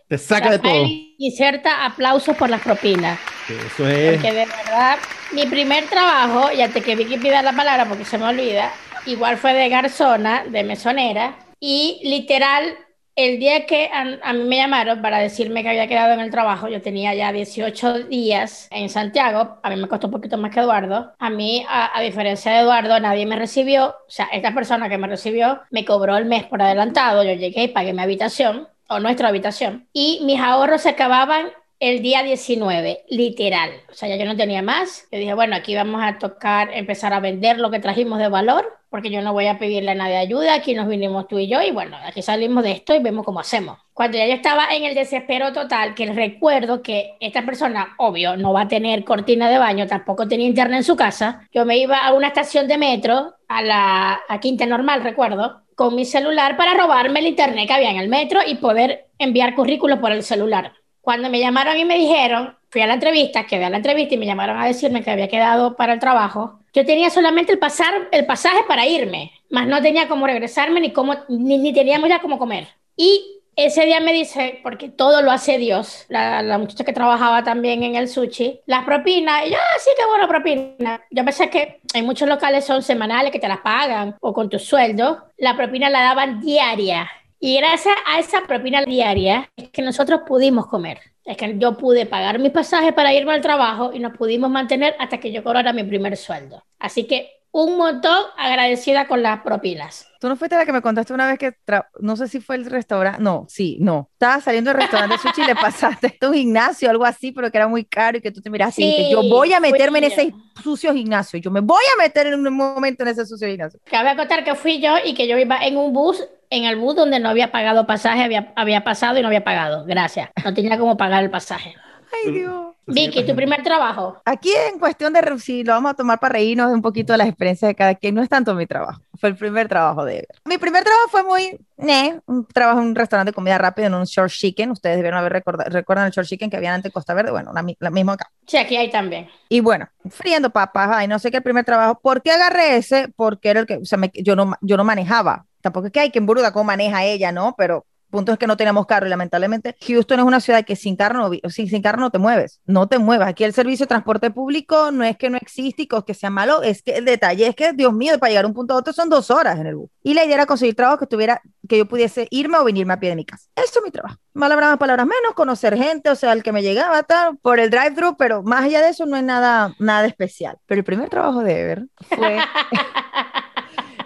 [0.07, 0.85] te saca de todo.
[1.17, 3.19] Inserta aplausos por las propinas.
[3.49, 4.13] Eso es.
[4.13, 4.99] Porque de verdad,
[5.33, 8.71] mi primer trabajo, y antes que Vicky pida la palabra porque se me olvida,
[9.05, 12.77] igual fue de garzona, de mesonera, y literal
[13.15, 16.67] el día que a, mí me llamaron para decirme que había quedado en el trabajo,
[16.67, 20.59] yo tenía ya 18 días en Santiago, a mí me costó un poquito más que
[20.59, 24.97] Eduardo, a mí, a, diferencia de Eduardo, nadie me recibió, o sea, esta persona que
[24.97, 28.99] me recibió me cobró el mes por adelantado, yo llegué y pagué mi habitación, o
[28.99, 31.47] nuestra habitación, y mis ahorros se acababan
[31.79, 33.71] el día 19, literal.
[33.89, 35.07] O sea, ya yo no tenía más.
[35.11, 38.65] Yo dije, bueno, aquí vamos a tocar, empezar a vender lo que trajimos de valor,
[38.89, 40.53] porque yo no voy a pedirle a nadie ayuda.
[40.53, 43.39] Aquí nos vinimos tú y yo, y bueno, aquí salimos de esto y vemos cómo
[43.39, 43.77] hacemos.
[43.93, 48.53] Cuando ya yo estaba en el desespero total, que recuerdo que esta persona, obvio, no
[48.53, 51.99] va a tener cortina de baño, tampoco tenía internet en su casa, yo me iba
[51.99, 56.73] a una estación de metro, a la a Quinta Normal, recuerdo, con mi celular para
[56.73, 60.73] robarme el internet que había en el metro y poder enviar currículos por el celular.
[61.05, 64.17] Cuando me llamaron y me dijeron, fui a la entrevista, quedé a la entrevista y
[64.17, 68.09] me llamaron a decirme que había quedado para el trabajo, yo tenía solamente el, pasar,
[68.11, 72.21] el pasaje para irme, más no tenía cómo regresarme ni, cómo, ni, ni teníamos ya
[72.21, 72.69] cómo comer.
[72.97, 77.43] Y ese día me dice, porque todo lo hace Dios, la, la, muchacha que trabajaba
[77.43, 81.01] también en el sushi, las propinas, y yo, ah, sí, qué bueno propina.
[81.11, 84.57] Yo pensé que en muchos locales son semanales que te las pagan o con tu
[84.57, 87.07] sueldo, la propina la daban diaria.
[87.45, 90.99] Y gracias a esa propina diaria es que nosotros pudimos comer.
[91.23, 94.95] Es que yo pude pagar mis pasajes para irme al trabajo y nos pudimos mantener
[94.97, 96.63] hasta que yo cobrara mi primer sueldo.
[96.79, 100.09] Así que un montón agradecida con las propinas.
[100.19, 101.53] Tú no fuiste la que me contaste una vez que,
[101.99, 104.09] no sé si fue el restaurante, no, sí, no.
[104.11, 107.49] Estaba saliendo del restaurante de sushi y le pasaste a un gimnasio, algo así, pero
[107.49, 109.99] que era muy caro y que tú te miraste y dijiste, yo voy a meterme
[109.99, 113.47] en ese sucio gimnasio, yo me voy a meter en un momento en ese sucio
[113.47, 113.79] gimnasio.
[113.85, 116.95] Cabe contar que fui yo y que yo iba en un bus, en el bus
[116.95, 120.29] donde no había pagado pasaje, había, había pasado y no había pagado, gracias.
[120.43, 121.75] No tenía cómo pagar el pasaje.
[122.13, 122.75] Ay, Dios.
[122.87, 124.21] Vicky, tu primer trabajo.
[124.25, 127.27] Aquí en cuestión de si lo vamos a tomar para reírnos un poquito de las
[127.27, 130.27] experiencias de cada quien, no es tanto mi trabajo, fue el primer trabajo de Ever.
[130.45, 133.95] Mi primer trabajo fue muy, ne, un trabajo en un restaurante de comida rápida, en
[133.95, 136.93] un short chicken, ustedes debieron haber recordado, recuerdan el short chicken que había antes en
[136.93, 138.29] Costa Verde, bueno, la, la misma acá.
[138.45, 139.27] Sí, aquí hay también.
[139.49, 143.07] Y bueno, friendo papas, ay, no sé qué el primer trabajo, ¿por qué agarré ese?
[143.15, 145.99] Porque era el que, o sea, me, yo, no, yo no manejaba, tampoco es que
[145.99, 147.55] hay que en Buruda cómo maneja ella, ¿no?
[147.57, 150.95] Pero punto es que no tenemos carro y lamentablemente Houston es una ciudad que sin
[150.95, 153.27] carro no, sin, sin carro no te mueves, no te mueves.
[153.27, 156.61] Aquí el servicio de transporte público no es que no existe y que sea malo,
[156.61, 158.93] es que el detalle es que, Dios mío, para llegar a un punto a otro
[158.93, 159.89] son dos horas en el bus.
[160.03, 162.99] Y la idea era conseguir trabajo que tuviera, que yo pudiese irme o venirme a
[162.99, 163.47] pie de mi casa.
[163.55, 164.17] Eso es mi trabajo.
[164.33, 167.71] Palabras más, palabras menos, conocer gente, o sea, el que me llegaba tal, por el
[167.71, 170.57] drive-thru, pero más allá de eso no es nada, nada especial.
[170.67, 171.85] Pero el primer trabajo de Ever
[172.15, 172.37] fue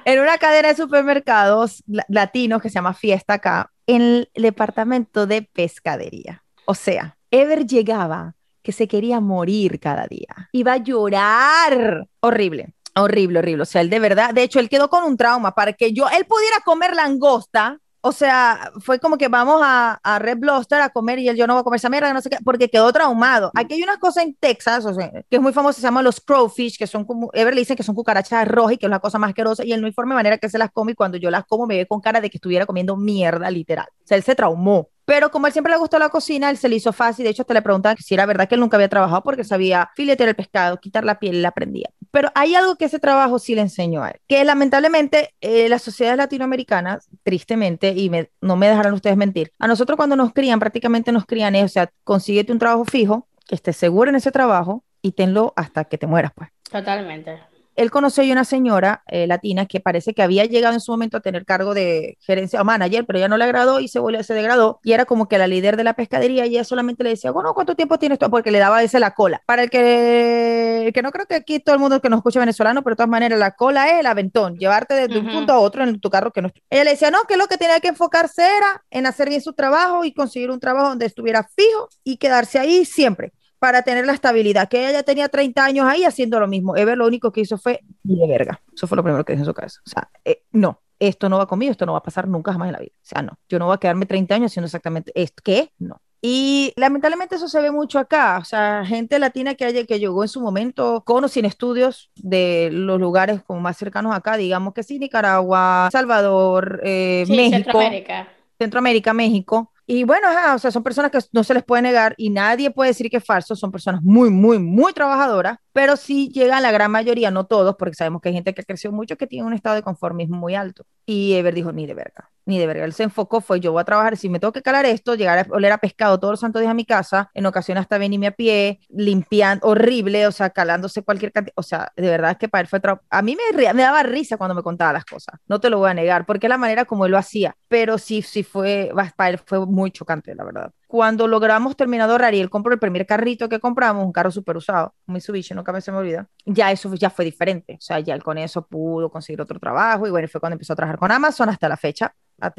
[0.06, 5.42] en una cadena de supermercados latinos que se llama Fiesta acá, en el departamento de
[5.42, 6.44] pescadería.
[6.66, 10.50] O sea, Ever llegaba que se quería morir cada día.
[10.52, 12.08] Iba a llorar.
[12.20, 12.74] Horrible.
[12.96, 13.64] Horrible, horrible.
[13.64, 16.08] O sea, él de verdad, de hecho, él quedó con un trauma para que yo,
[16.10, 20.90] él pudiera comer langosta o sea, fue como que vamos a, a Red Bluster a
[20.90, 22.92] comer y él yo no voy a comer esa mierda, no sé qué, porque quedó
[22.94, 23.52] traumado.
[23.56, 26.22] Aquí hay unas cosas en Texas, o sea, que es muy famoso, se llaman los
[26.22, 29.00] crowfish, que son como, Ever le dice que son cucarachas rojas y que es la
[29.00, 31.30] cosa más asquerosa, y él no informe manera que se las come y cuando yo
[31.30, 33.88] las como me ve con cara de que estuviera comiendo mierda, literal.
[33.90, 34.90] O sea, él se traumó.
[35.06, 37.24] Pero como él siempre le gustó la cocina, él se le hizo fácil.
[37.26, 39.90] De hecho, te le preguntaban si era verdad que él nunca había trabajado porque sabía
[39.96, 41.90] filetear el pescado, quitar la piel la aprendía.
[42.12, 45.82] Pero hay algo que ese trabajo sí le enseñó a él, que lamentablemente eh, las
[45.82, 51.12] sociedades latinoamericanas, tristemente, y no me dejarán ustedes mentir, a nosotros cuando nos crían, prácticamente
[51.12, 55.14] nos crían, o sea, consíguete un trabajo fijo, que estés seguro en ese trabajo y
[55.14, 56.50] tenlo hasta que te mueras, pues.
[56.72, 57.49] Totalmente
[57.80, 61.16] él conoció a una señora eh, latina que parece que había llegado en su momento
[61.16, 64.22] a tener cargo de gerencia o manager, pero ella no le agradó y se, volvió,
[64.22, 67.12] se degradó y era como que la líder de la pescadería y ella solamente le
[67.12, 68.30] decía, bueno, ¿cuánto tiempo tienes tú?
[68.30, 69.42] Porque le daba ese la cola.
[69.46, 72.84] Para el que, que no creo que aquí todo el mundo que nos escucha venezolano,
[72.84, 75.86] pero de todas maneras la cola es el aventón, llevarte de, un punto a otro
[75.86, 76.52] en tu carro que no.
[76.70, 79.54] Ella le decía, no, que lo que tenía que enfocarse era en hacer bien su
[79.54, 84.14] trabajo y conseguir un trabajo donde estuviera fijo y quedarse ahí siempre para tener la
[84.14, 86.76] estabilidad, que ella ya tenía 30 años ahí haciendo lo mismo.
[86.76, 88.62] Ever lo único que hizo fue de verga.
[88.74, 89.82] Eso fue lo primero que dijo en su cabeza.
[89.86, 92.68] O sea, eh, no, esto no va conmigo, esto no va a pasar nunca jamás
[92.68, 92.94] en la vida.
[92.96, 95.42] O sea, no, yo no voy a quedarme 30 años haciendo exactamente esto.
[95.44, 95.72] ¿Qué?
[95.78, 96.02] No.
[96.22, 100.22] Y lamentablemente eso se ve mucho acá, o sea, gente latina que, haya, que llegó
[100.22, 104.74] en su momento con o sin estudios de los lugares como más cercanos acá, digamos
[104.74, 108.28] que sí, Nicaragua, Salvador, eh, México, Centroamérica.
[108.60, 112.30] Centroamérica, México, y bueno, o sea, son personas que no se les puede negar y
[112.30, 116.62] nadie puede decir que es falso, son personas muy, muy, muy trabajadoras, pero sí llegan
[116.62, 119.48] la gran mayoría, no todos, porque sabemos que hay gente que creció mucho que tiene
[119.48, 120.86] un estado de conformismo muy alto.
[121.08, 122.84] Y Ever dijo, ni de verga, ni de verga.
[122.84, 125.38] Él se enfocó, fue yo voy a trabajar, si me tengo que calar esto, llegar
[125.40, 128.28] a oler a pescado todos los santos días a mi casa, en ocasiones hasta venirme
[128.28, 132.50] a pie, limpiando, horrible, o sea, calándose cualquier cantidad, o sea, de verdad es que
[132.50, 135.60] para él fue, a mí me, me daba risa cuando me contaba las cosas, no
[135.60, 138.44] te lo voy a negar, porque la manera como él lo hacía, pero sí, sí
[138.44, 140.72] fue, para él fue muy chocante, la verdad.
[140.90, 144.32] Cuando logramos terminar de ahorrar y él compró el primer carrito que compramos, un carro
[144.32, 147.76] súper usado, un Mitsubishi, nunca me se me olvida, ya eso ya fue diferente.
[147.76, 150.74] O sea, ya él con eso pudo conseguir otro trabajo y bueno, fue cuando empezó
[150.74, 152.16] a trabajar con Amazon hasta la fecha.
[152.42, 152.52] Ha,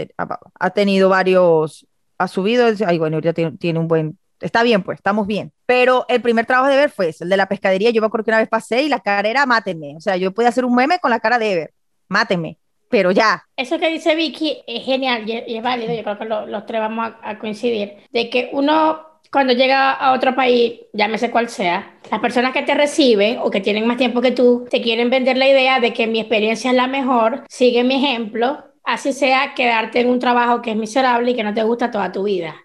[0.61, 5.01] ha, tenido varios, ha subido, ay, bueno, ya tiene, tiene un buen está bien, pues,
[5.01, 5.53] estamos bien.
[5.67, 7.91] Pero el primer trabajo de Ever fue ese, el de la pescadería.
[7.91, 9.97] Yo me acuerdo que una vez pasé y la cara era mátenme.
[9.97, 11.75] O sea, yo podía hacer un meme con la cara de Ever,
[12.09, 12.61] mátenme
[12.91, 13.47] pero ya.
[13.57, 17.13] Eso que dice Vicky es genial y es válido, yo creo que los tres vamos
[17.23, 22.53] a, coincidir, de que uno cuando llega a otro país, llámese cual sea, las personas
[22.53, 25.79] que te reciben o que tienen más tiempo que tú, te quieren vender la idea
[25.79, 30.19] de que mi experiencia es la mejor, sigue mi ejemplo, así sea quedarte en un
[30.19, 32.57] trabajo que es miserable y que no te gusta toda tu vida.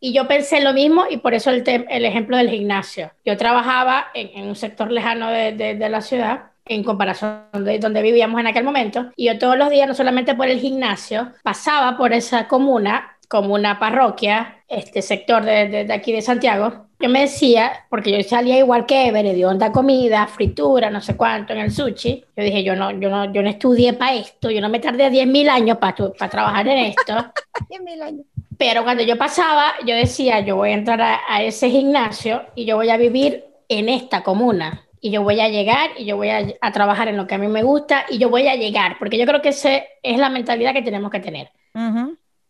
[0.00, 3.10] Y yo pensé lo mismo y por eso el, el ejemplo del gimnasio.
[3.26, 8.40] Yo trabajaba en, un sector lejano de, de la ciudad en comparación de donde vivíamos
[8.40, 9.10] en aquel momento.
[9.16, 13.54] Y yo todos los días, no solamente por el gimnasio, pasaba por esa comuna como
[13.54, 18.58] una parroquia, este sector de, de, aquí de Santiago, yo me decía, porque yo salía
[18.58, 22.64] igual que Ever, de onda comida, fritura, no sé cuánto, en el sushi, yo dije,
[22.64, 25.78] yo no, yo no, yo no estudié para esto, yo no me tardé 10.000 años
[25.78, 27.14] para trabajar en esto.
[27.70, 28.26] 10.000 años.
[28.56, 32.64] Pero cuando yo pasaba, yo decía, yo voy a entrar a, a ese gimnasio y
[32.64, 36.30] yo voy a vivir en esta comuna y yo voy a llegar y yo voy
[36.30, 38.96] a, a, trabajar en lo que a mí me gusta y yo voy a llegar,
[38.98, 41.50] porque yo creo que esa es la mentalidad que tenemos que tener.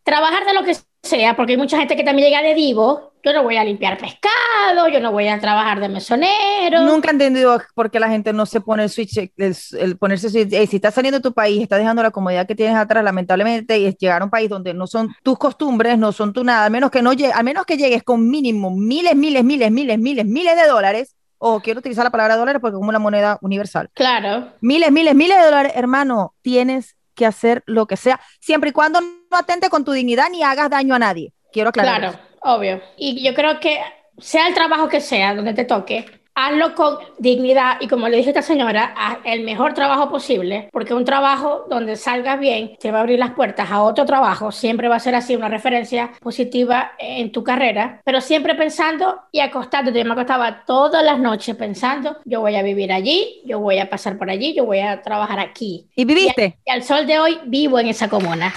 [0.03, 3.33] Trabajar de lo que sea, porque hay mucha gente que también llega de divo, yo
[3.33, 6.81] no voy a limpiar pescado, yo no voy a trabajar de mesonero.
[6.83, 10.49] Nunca he entendido por qué la gente no se pone el switch, el, ponerse switch,
[10.67, 13.85] si estás saliendo de tu país, estás dejando la comodidad que tienes atrás, lamentablemente, y
[13.85, 16.71] es llegar a un país donde no son tus costumbres, no son tu nada, al
[16.71, 20.55] menos que no al menos que llegues con mínimo miles, miles, miles, miles, miles, miles
[20.55, 23.89] de dólares, o quiero utilizar la palabra dólares porque es como una moneda universal.
[23.93, 24.53] Claro.
[24.61, 29.01] Miles, miles, miles de dólares, hermano, tienes que hacer lo que sea, siempre y cuando
[29.01, 31.33] no atente con tu dignidad ni hagas daño a nadie.
[31.51, 31.99] Quiero aclarar.
[31.99, 32.81] Claro, obvio.
[32.95, 33.79] Y yo creo que
[34.19, 36.05] sea el trabajo que sea, donde te toque,
[36.39, 40.69] hazlo con dignidad y como le dije a esta señora, haz el mejor trabajo posible,
[40.71, 44.51] porque un trabajo donde salgas bien te va a abrir las puertas a otro trabajo,
[44.51, 49.41] siempre va a ser así una referencia positiva en tu carrera, pero siempre pensando y
[49.41, 49.99] acostándote.
[49.99, 53.89] Yo me acostaba todas las noches pensando, yo voy a vivir allí, yo voy a
[53.89, 55.87] pasar por allí, yo voy a trabajar aquí.
[55.95, 56.57] ¿Y viviste?
[56.65, 58.53] Y, al sol de hoy vivo en esa comuna.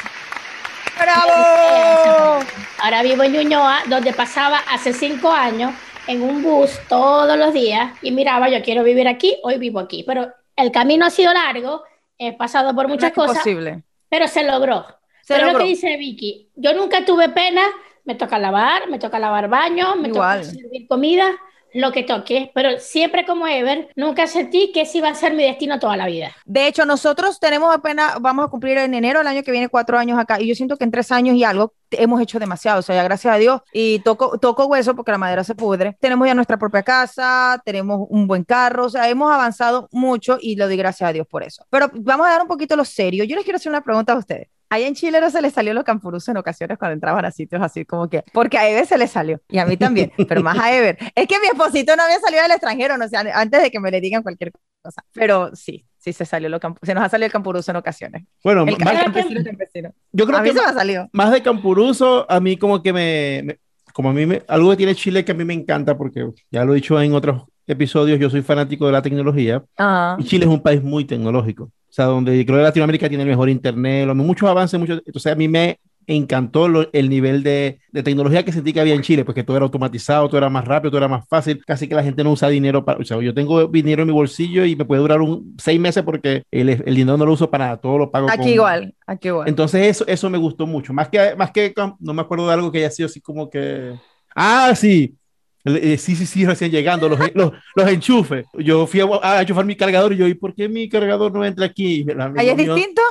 [1.00, 2.44] ¡Bravo!
[2.80, 5.72] Ahora vivo en Ñuñoa, donde pasaba hace cinco años
[6.06, 10.04] en un bus todos los días y miraba, yo quiero vivir aquí, hoy vivo aquí.
[10.06, 11.82] Pero el camino ha sido largo,
[12.18, 13.82] he pasado por muchas cosas, Posible.
[14.08, 14.84] pero se logró.
[15.22, 15.58] Se pero logró.
[15.60, 17.62] lo que dice Vicky, yo nunca tuve pena,
[18.04, 20.42] me toca lavar, me toca lavar baño, me Igual.
[20.42, 21.30] toca servir comida,
[21.74, 25.44] lo que toque, pero siempre como Ever, nunca sentí que ese iba a ser mi
[25.44, 26.32] destino toda la vida.
[26.44, 29.98] De hecho, nosotros tenemos apenas, vamos a cumplir en enero del año que viene cuatro
[29.98, 32.82] años acá y yo siento que en tres años y algo hemos hecho demasiado, o
[32.82, 35.96] sea, ya gracias a Dios y toco, toco hueso porque la madera se pudre.
[36.00, 40.56] Tenemos ya nuestra propia casa, tenemos un buen carro, o sea, hemos avanzado mucho y
[40.56, 41.66] lo doy gracias a Dios por eso.
[41.70, 43.24] Pero vamos a dar un poquito lo serio.
[43.24, 44.48] Yo les quiero hacer una pregunta a ustedes.
[44.72, 47.60] Allá en Chile no se les salió los campuruzos en ocasiones cuando entraban a sitios
[47.62, 50.58] así como que, porque a Ever se le salió y a mí también, pero más
[50.58, 50.96] a Ever.
[51.14, 53.90] Es que mi esposito no había salido del extranjero, no sé, antes de que me
[53.90, 54.50] le digan cualquier
[54.82, 55.04] cosa.
[55.12, 58.24] Pero sí, sí se salió lo se nos ha salido el campuruso en ocasiones.
[58.42, 59.92] Bueno, El más- campesino, campesino.
[60.12, 61.08] yo creo A mí que se me ha salido.
[61.12, 63.58] más de campuruso, a mí como que me, me-
[63.92, 66.64] como a mí me, algo que tiene Chile que a mí me encanta, porque ya
[66.64, 70.46] lo he dicho en otros episodios, yo soy fanático de la tecnología, Ah, y Chile
[70.46, 74.08] es un país muy tecnológico, o sea, donde creo que Latinoamérica tiene el mejor internet,
[74.14, 78.50] muchos avances, muchos, entonces a mí me encantó lo- el nivel de, de tecnología que
[78.52, 81.08] sentí que había en Chile, porque todo era automatizado, todo era más rápido, todo era
[81.08, 84.02] más fácil, casi que la gente no usa dinero para, o sea, yo tengo dinero
[84.02, 87.26] en mi bolsillo y me puede durar un, seis meses porque el, el dinero no
[87.26, 89.48] lo uso para nada, todo lo pago aquí con- igual, aquí igual.
[89.48, 90.92] entonces eso, eso me gustó mucho.
[90.92, 94.00] Más que, más que, no me acuerdo de algo que haya sido así como que...
[94.34, 95.16] Ah, sí.
[95.64, 98.46] Eh, sí, sí, sí, recién llegando, los, los, los enchufes.
[98.54, 101.44] Yo fui a, a enchufar mi cargador y yo, ¿y por qué mi cargador no
[101.44, 102.04] entra aquí?
[102.34, 103.02] ¿Ahí es mío- distinto?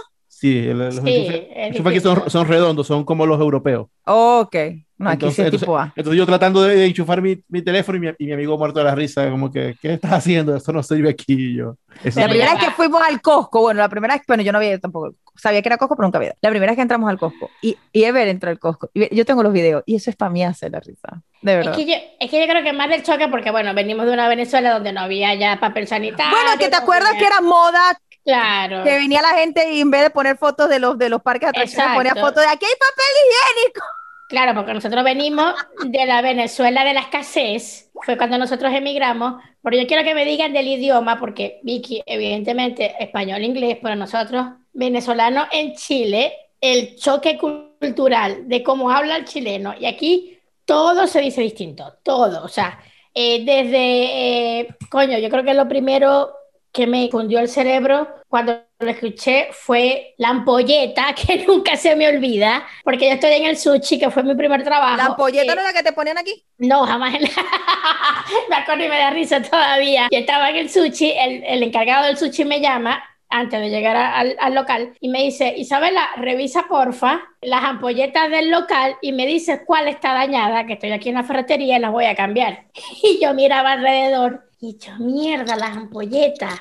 [0.41, 3.87] Sí, el- los Sí, enchufes, es aquí son, son redondos, son como los europeos.
[4.05, 4.55] ok.
[4.97, 5.93] No, aquí sí Entonces, es tipo A.
[5.95, 8.79] Entonces yo tratando de, de enchufar mi, mi teléfono y mi, y mi amigo muerto
[8.79, 10.55] de la risa, como que, ¿qué estás haciendo?
[10.55, 11.33] Esto no sirve aquí.
[11.33, 14.43] Y yo, eso La primera vez que fuimos al Costco, bueno, la primera vez, bueno,
[14.43, 16.37] yo no había ido tampoco, sabía que era Costco, pero nunca había ido.
[16.41, 19.25] La primera vez que entramos al Costco y, y Ever entró al Costco, y yo
[19.25, 21.75] tengo los videos, y eso es para mí hacer la risa, de Es verdad.
[21.75, 24.27] que, yo, es que yo creo que más del choque, porque bueno, venimos de una
[24.29, 26.31] Venezuela donde no había ya papel sanitario.
[26.31, 28.84] Bueno, que te acuerdas que era moda, Claro.
[28.84, 31.47] que venía la gente y en vez de poner fotos de los, de los parques
[31.51, 33.86] de atracciones, ponía fotos de aquí hay papel higiénico.
[34.32, 35.55] Claro, porque nosotros venimos
[35.86, 40.24] de la Venezuela de la escasez, fue cuando nosotros emigramos, pero yo quiero que me
[40.24, 47.38] digan del idioma, porque Vicky, evidentemente, español, inglés, pero nosotros, venezolanos en Chile, el choque
[47.38, 52.80] cultural de cómo habla el chileno, y aquí todo se dice distinto, todo, o sea,
[53.13, 56.32] eh, desde, eh, coño, yo creo que lo primero
[56.72, 62.07] que me cundió el cerebro cuando lo escuché fue la ampolleta, que nunca se me
[62.07, 64.97] olvida, porque yo estoy en el sushi, que fue mi primer trabajo.
[64.97, 66.43] La ampolleta eh, no es la que te ponían aquí.
[66.57, 67.13] no, jamás.
[67.15, 67.30] en la-
[68.49, 70.07] me acuerdo y me da risa todavía.
[70.11, 73.95] Yo estaba en el sushi, el, el encargado del sushi me llama antes de llegar
[73.95, 79.11] a- al, al local y me dice, Isabela, revisa porfa las ampolletas del local y
[79.13, 82.15] me dice cuál está dañada, que estoy aquí en la ferretería y las voy a
[82.15, 82.65] cambiar.
[83.03, 86.53] Y yo miraba alrededor y yo, mierda, las ampolletas,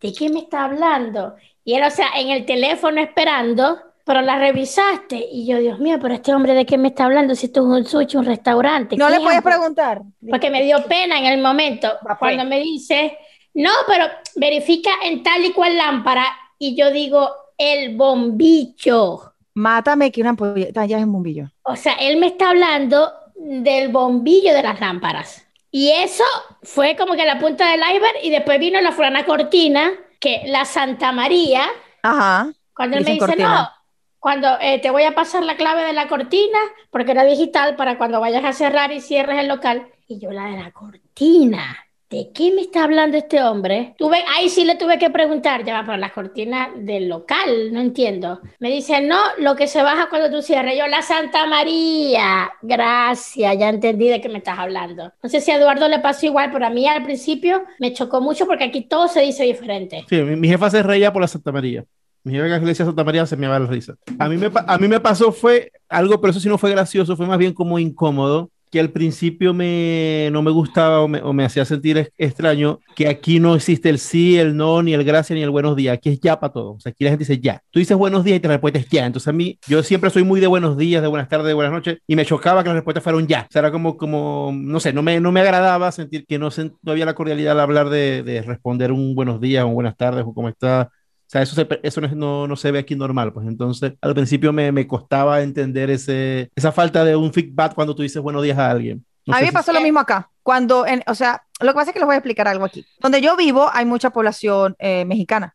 [0.00, 1.34] ¿de qué me está hablando?
[1.64, 5.26] Y él, o sea, en el teléfono esperando, pero la revisaste.
[5.30, 7.66] Y yo, Dios mío, pero este hombre de qué me está hablando si esto es
[7.66, 8.96] un sushi, un restaurante.
[8.96, 9.42] No ¿Qué le hago?
[9.42, 10.02] preguntar.
[10.30, 12.16] Porque me dio pena en el momento pues.
[12.18, 13.18] cuando me dice,
[13.54, 14.06] no, pero
[14.36, 16.26] verifica en tal y cual lámpara.
[16.58, 17.28] Y yo digo,
[17.58, 19.34] el bombillo.
[19.54, 21.50] Mátame que una ampolleta ya es un bombillo.
[21.64, 25.47] O sea, él me está hablando del bombillo de las lámparas.
[25.70, 26.24] Y eso
[26.62, 28.16] fue como que la punta del iceberg.
[28.22, 31.66] Y después vino la fulana cortina, que la Santa María,
[32.02, 32.52] Ajá.
[32.74, 33.48] cuando él me dice, cortina.
[33.48, 33.70] no,
[34.18, 36.58] cuando eh, te voy a pasar la clave de la cortina,
[36.90, 39.88] porque era digital, para cuando vayas a cerrar y cierres el local.
[40.08, 41.87] Y yo, la de la cortina.
[42.10, 43.94] ¿De qué me está hablando este hombre?
[43.98, 48.40] Tuve, ahí sí le tuve que preguntar, ya pero las cortinas del local, no entiendo.
[48.60, 50.78] Me dice, no, lo que se baja cuando tú cierres.
[50.78, 52.50] Yo, la Santa María.
[52.62, 55.12] Gracias, ya entendí de qué me estás hablando.
[55.22, 58.22] No sé si a Eduardo le pasó igual, pero a mí al principio me chocó
[58.22, 60.06] mucho porque aquí todo se dice diferente.
[60.08, 61.84] Sí, mi, jefa se reía por la Santa María.
[62.24, 63.96] Mi jefa que le decía Santa María se me va la risa.
[64.18, 67.18] A mí me, a mí me pasó fue algo, pero eso sí no fue gracioso,
[67.18, 68.50] fue más bien como incómodo.
[68.70, 73.08] Que al principio me, no me gustaba o me, o me hacía sentir extraño, que
[73.08, 75.94] aquí no existe el sí, el no, ni el gracias, ni el buenos días.
[75.94, 76.72] Aquí es ya para todo.
[76.72, 77.62] O sea, aquí la gente dice ya.
[77.70, 79.06] Tú dices buenos días y te respondes ya.
[79.06, 81.72] Entonces a mí, yo siempre soy muy de buenos días, de buenas tardes, de buenas
[81.72, 83.46] noches, y me chocaba que las respuestas fueran ya.
[83.48, 86.48] O sea, era como, como no sé, no me, no me agradaba sentir que no,
[86.82, 90.24] no había la cordialidad al hablar de, de responder un buenos días, o buenas tardes,
[90.26, 90.90] o cómo está
[91.30, 93.32] sea, eso, se, eso no, no, se ve aquí normal.
[93.32, 97.94] Pues entonces, al principio me, me, costaba entender ese, esa falta de un feedback cuando
[97.94, 99.04] tú dices buenos días a alguien.
[99.26, 100.30] a mí me pasó lo mismo acá.
[100.42, 102.86] Cuando, en, o sea, lo que pasa es que les voy a explicar algo aquí.
[103.00, 105.54] Donde yo vivo hay mucha población eh, mexicana.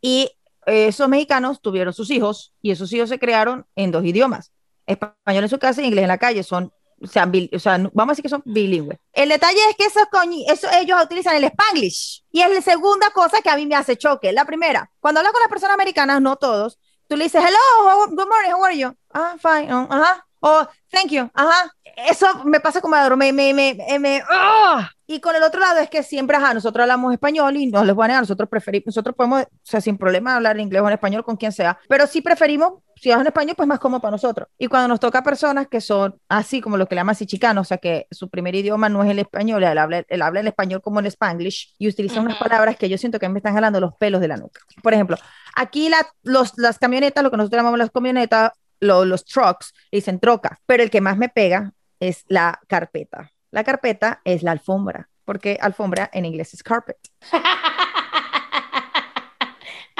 [0.00, 0.30] Y
[0.66, 4.52] esos mexicanos tuvieron sus hijos y esos hijos se crearon en dos idiomas.
[4.86, 6.42] Español en su casa y inglés en la calle.
[6.42, 8.98] Son o sea, o vamos a decir que son bilingües.
[9.12, 10.00] El detalle es que eso,
[10.48, 12.24] eso ellos utilizan el spanglish.
[12.30, 14.32] Y es la segunda cosa que a mí me hace choque.
[14.32, 16.78] La primera, cuando hablas con las personas americanas, no todos,
[17.08, 18.94] tú le dices, hello, good morning, how are you?
[19.12, 20.26] Ah, fine, uh, ajá.
[20.42, 21.74] Oh, thank you, ajá.
[22.08, 24.90] Eso me pasa como me, me, me, me, ¡ah!
[25.06, 27.94] Y con el otro lado es que siempre, ajá, nosotros hablamos español y no les
[27.94, 30.94] voy a negar, nosotros preferimos, nosotros podemos, o sea, sin problema hablar inglés o en
[30.94, 34.12] español con quien sea, pero sí preferimos si es en español, pues más cómodo para
[34.12, 34.48] nosotros.
[34.58, 37.66] Y cuando nos toca personas que son así como lo que le llaman así chicanos,
[37.66, 40.48] o sea, que su primer idioma no es el español, él habla, él habla el
[40.48, 43.80] español como el spanglish y utiliza unas palabras que yo siento que me están jalando
[43.80, 44.60] los pelos de la nuca.
[44.82, 45.16] Por ejemplo,
[45.56, 50.58] aquí la, los, las camionetas, lo que nosotros llamamos las camionetas, los trucks, dicen troca,
[50.66, 53.32] pero el que más me pega es la carpeta.
[53.50, 56.98] La carpeta es la alfombra, porque alfombra en inglés es carpet.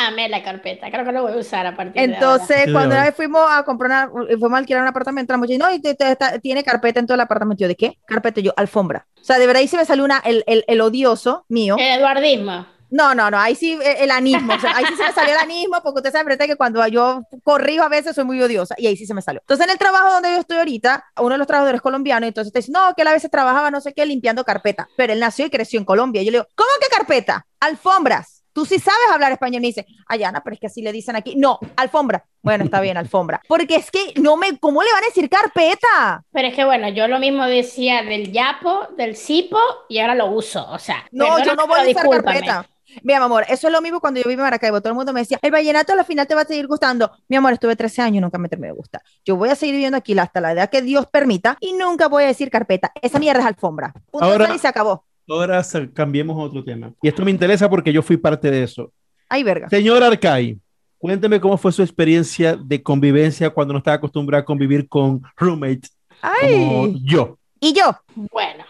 [0.06, 2.72] Amé la carpeta, creo que lo voy a usar a partir Entonces, de ahora.
[2.72, 5.74] cuando una vez fuimos a comprar una, fuimos a alquilar un apartamento, la muchacha, no,
[5.74, 5.80] y
[6.40, 7.62] tiene carpeta en todo el apartamento.
[7.62, 7.98] Yo, ¿de qué?
[8.06, 9.06] Carpeta, yo, alfombra.
[9.20, 11.76] O sea, de verdad ahí se me salió una, el, el, el odioso mío.
[11.78, 12.66] El eduardismo.
[12.90, 15.32] No, no, no, ahí sí eh, el anismo, o sea, ahí sí se me salió
[15.34, 18.86] el anismo, porque usted sabe que cuando yo corrijo a veces soy muy odiosa, y
[18.88, 19.40] ahí sí se me salió.
[19.42, 22.58] Entonces, en el trabajo donde yo estoy ahorita, uno de los trabajadores colombianos, entonces te
[22.58, 25.46] dice, no, que él a veces trabajaba no sé qué limpiando carpeta, pero él nació
[25.46, 26.22] y creció en Colombia.
[26.22, 27.46] Y yo le digo, ¿cómo que carpeta?
[27.60, 28.39] Alfombras.
[28.52, 29.60] Tú sí sabes hablar español.
[29.60, 31.34] me dice, Ayana, pero es que así le dicen aquí.
[31.36, 32.24] No, alfombra.
[32.42, 33.40] Bueno, está bien, alfombra.
[33.46, 36.24] Porque es que no me, ¿cómo le van a decir carpeta?
[36.32, 40.26] Pero es que bueno, yo lo mismo decía del yapo, del cipo, y ahora lo
[40.26, 40.66] uso.
[40.70, 42.66] O sea, no, yo no voy a usar carpeta.
[43.02, 44.80] Mi amor, eso es lo mismo cuando yo viví en Maracaibo.
[44.80, 47.10] Todo el mundo me decía, el vallenato al final te va a seguir gustando.
[47.28, 49.02] Mi amor, estuve 13 años y nunca me terminé de gustar.
[49.24, 52.24] Yo voy a seguir viviendo aquí hasta la edad que Dios permita y nunca voy
[52.24, 52.92] a decir carpeta.
[53.00, 53.92] Esa mierda es alfombra.
[54.12, 55.04] Ahora, y se acabó.
[55.30, 55.62] Ahora
[55.94, 56.92] cambiemos a otro tema.
[57.00, 58.92] Y esto me interesa porque yo fui parte de eso.
[59.28, 59.68] Ay, verga.
[59.68, 60.58] Señor Arcay,
[60.98, 65.96] cuénteme cómo fue su experiencia de convivencia cuando no estaba acostumbrada a convivir con roommates
[66.40, 67.38] como yo.
[67.60, 67.94] ¿Y yo?
[68.14, 68.64] Bueno,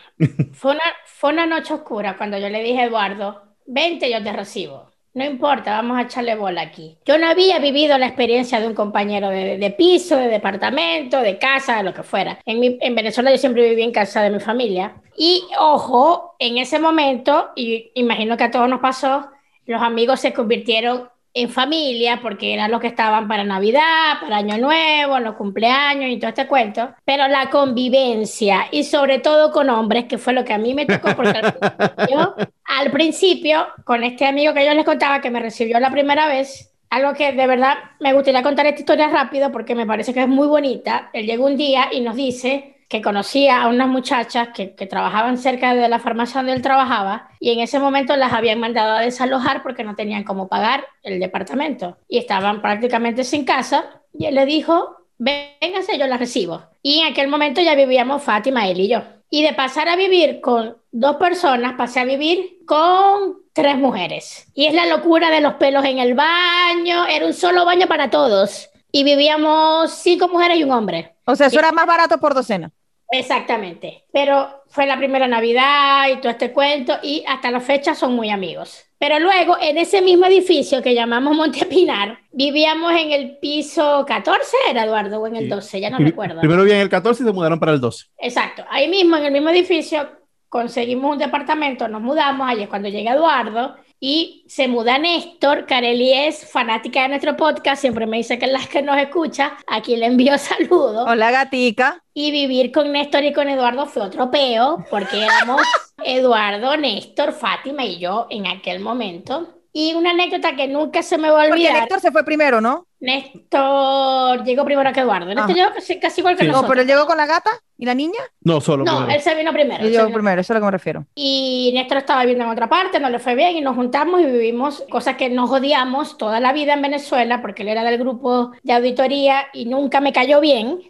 [0.53, 4.33] fue una, fue una noche oscura cuando yo le dije a Eduardo, vente, yo te
[4.33, 4.90] recibo.
[5.13, 6.97] No importa, vamos a echarle bola aquí.
[7.05, 11.79] Yo no había vivido la experiencia de un compañero de, piso, de departamento, de casa,
[11.79, 12.39] de lo que fuera.
[12.47, 14.95] En, en, Venezuela yo siempre viví en casa de mi familia.
[15.17, 19.29] Y ojo, en ese momento, y imagino que a todos nos pasó,
[19.67, 24.59] los amigos se convirtieron en familia, porque eran los que estaban para Navidad, para Año
[24.59, 30.07] Nuevo, los cumpleaños y todo este cuento, pero la convivencia y sobre todo con hombres,
[30.07, 34.27] que fue lo que a mí me tocó, porque al principio, al principio con este
[34.27, 37.75] amigo que yo les contaba que me recibió la primera vez, algo que de verdad
[38.01, 41.47] me gustaría contar esta historia rápido porque me parece que es muy bonita, él llegó
[41.47, 45.89] un día y nos dice que conocía a unas muchachas que, que, trabajaban cerca de
[45.89, 49.85] la farmacia donde él trabajaba y en ese momento las habían mandado a desalojar porque
[49.85, 54.97] no tenían cómo pagar el departamento y estaban prácticamente sin casa y él le dijo,
[55.19, 56.65] véngase, yo las recibo.
[56.83, 59.03] Y en aquel momento ya vivíamos Fátima, él y yo.
[59.31, 64.49] Y de pasar a vivir con dos personas, pasé a vivir con tres mujeres.
[64.53, 68.11] Y es la locura de los pelos en el baño, era un solo baño para
[68.11, 68.69] todos.
[68.91, 71.15] Y vivíamos cinco mujeres y un hombre.
[71.25, 72.73] O sea, eso era más barato por docena.
[73.13, 78.15] Exactamente, pero fue la primera Navidad y todo este cuento y hasta la fecha son
[78.15, 78.85] muy amigos.
[78.99, 84.85] Pero luego en ese mismo edificio que llamamos Montepinar, vivíamos en el piso 14, era
[84.85, 86.41] Eduardo, o en el 12, ya no recuerdo.
[86.41, 88.07] Primero vivían en el 14 y se mudaron para el 12.
[88.19, 90.09] Exacto, ahí mismo en el mismo edificio
[90.49, 95.67] conseguimos un departamento, nos mudamos, ahí es cuando llega Eduardo y se muda Néstor.
[95.67, 99.59] Carely es fanática de nuestro podcast, siempre me dice que es la que nos escucha.
[99.67, 101.07] Aquí le envío saludos.
[101.07, 102.03] Hola, gatica.
[102.15, 105.63] Y vivir con Néstor y con Eduardo fue otro peo, porque éramos
[106.05, 109.60] Eduardo, Néstor, Fátima y yo en aquel momento.
[109.73, 111.73] Y una anécdota que nunca se me va a olvidar.
[111.73, 112.87] Porque Néstor se fue primero, ¿no?
[112.99, 115.35] Néstor llegó primero que Eduardo.
[115.35, 116.63] Néstor llegó casi, casi igual que nosotros.
[116.63, 118.21] No, pero él llegó con la gata y la niña.
[118.43, 118.85] No, solo.
[118.85, 119.85] No, él se vino primero.
[119.85, 121.07] Él llegó primero, eso es a lo que me refiero.
[121.15, 124.27] Y Néstor estaba viviendo en otra parte, no le fue bien y nos juntamos y
[124.27, 128.53] vivimos cosas que nos odiamos toda la vida en Venezuela porque él era del grupo
[128.63, 130.81] de auditoría y nunca me cayó bien.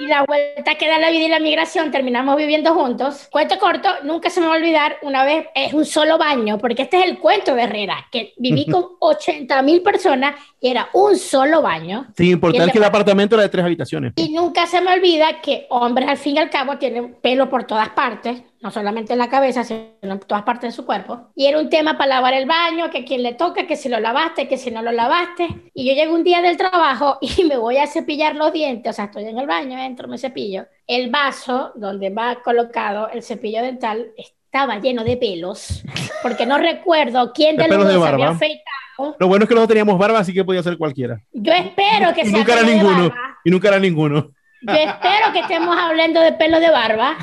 [0.00, 3.28] Y la vuelta que da la vida y la migración, terminamos viviendo juntos.
[3.30, 6.82] Cuento corto, nunca se me va a olvidar, una vez es un solo baño, porque
[6.82, 11.16] este es el cuento de Herrera, que viví con 80 mil personas y era un
[11.16, 12.06] solo baño.
[12.16, 14.12] Sin importar que el apartamento era de tres habitaciones.
[14.16, 17.64] Y nunca se me olvida que hombres al fin y al cabo tienen pelo por
[17.64, 21.30] todas partes, no solamente en la cabeza, sino en todas partes de su cuerpo.
[21.34, 24.00] Y era un tema para lavar el baño, que quien le toca, que si lo
[24.00, 25.48] lavaste, que si no lo lavaste.
[25.74, 28.92] Y yo llego un día del trabajo y me voy a cepillar los dientes, o
[28.94, 30.66] sea, estoy en el baño, entro, me cepillo.
[30.86, 35.84] El vaso donde va colocado el cepillo dental estaba lleno de pelos,
[36.22, 39.16] porque no recuerdo quién de, los dos había afeitado.
[39.18, 41.22] Lo bueno es que no teníamos barba, así que podía ser cualquiera.
[41.32, 43.12] Yo espero que y nunca era ninguno.
[43.44, 44.32] Y nunca era ninguno.
[44.62, 47.16] Yo espero que estemos hablando de pelo de barba.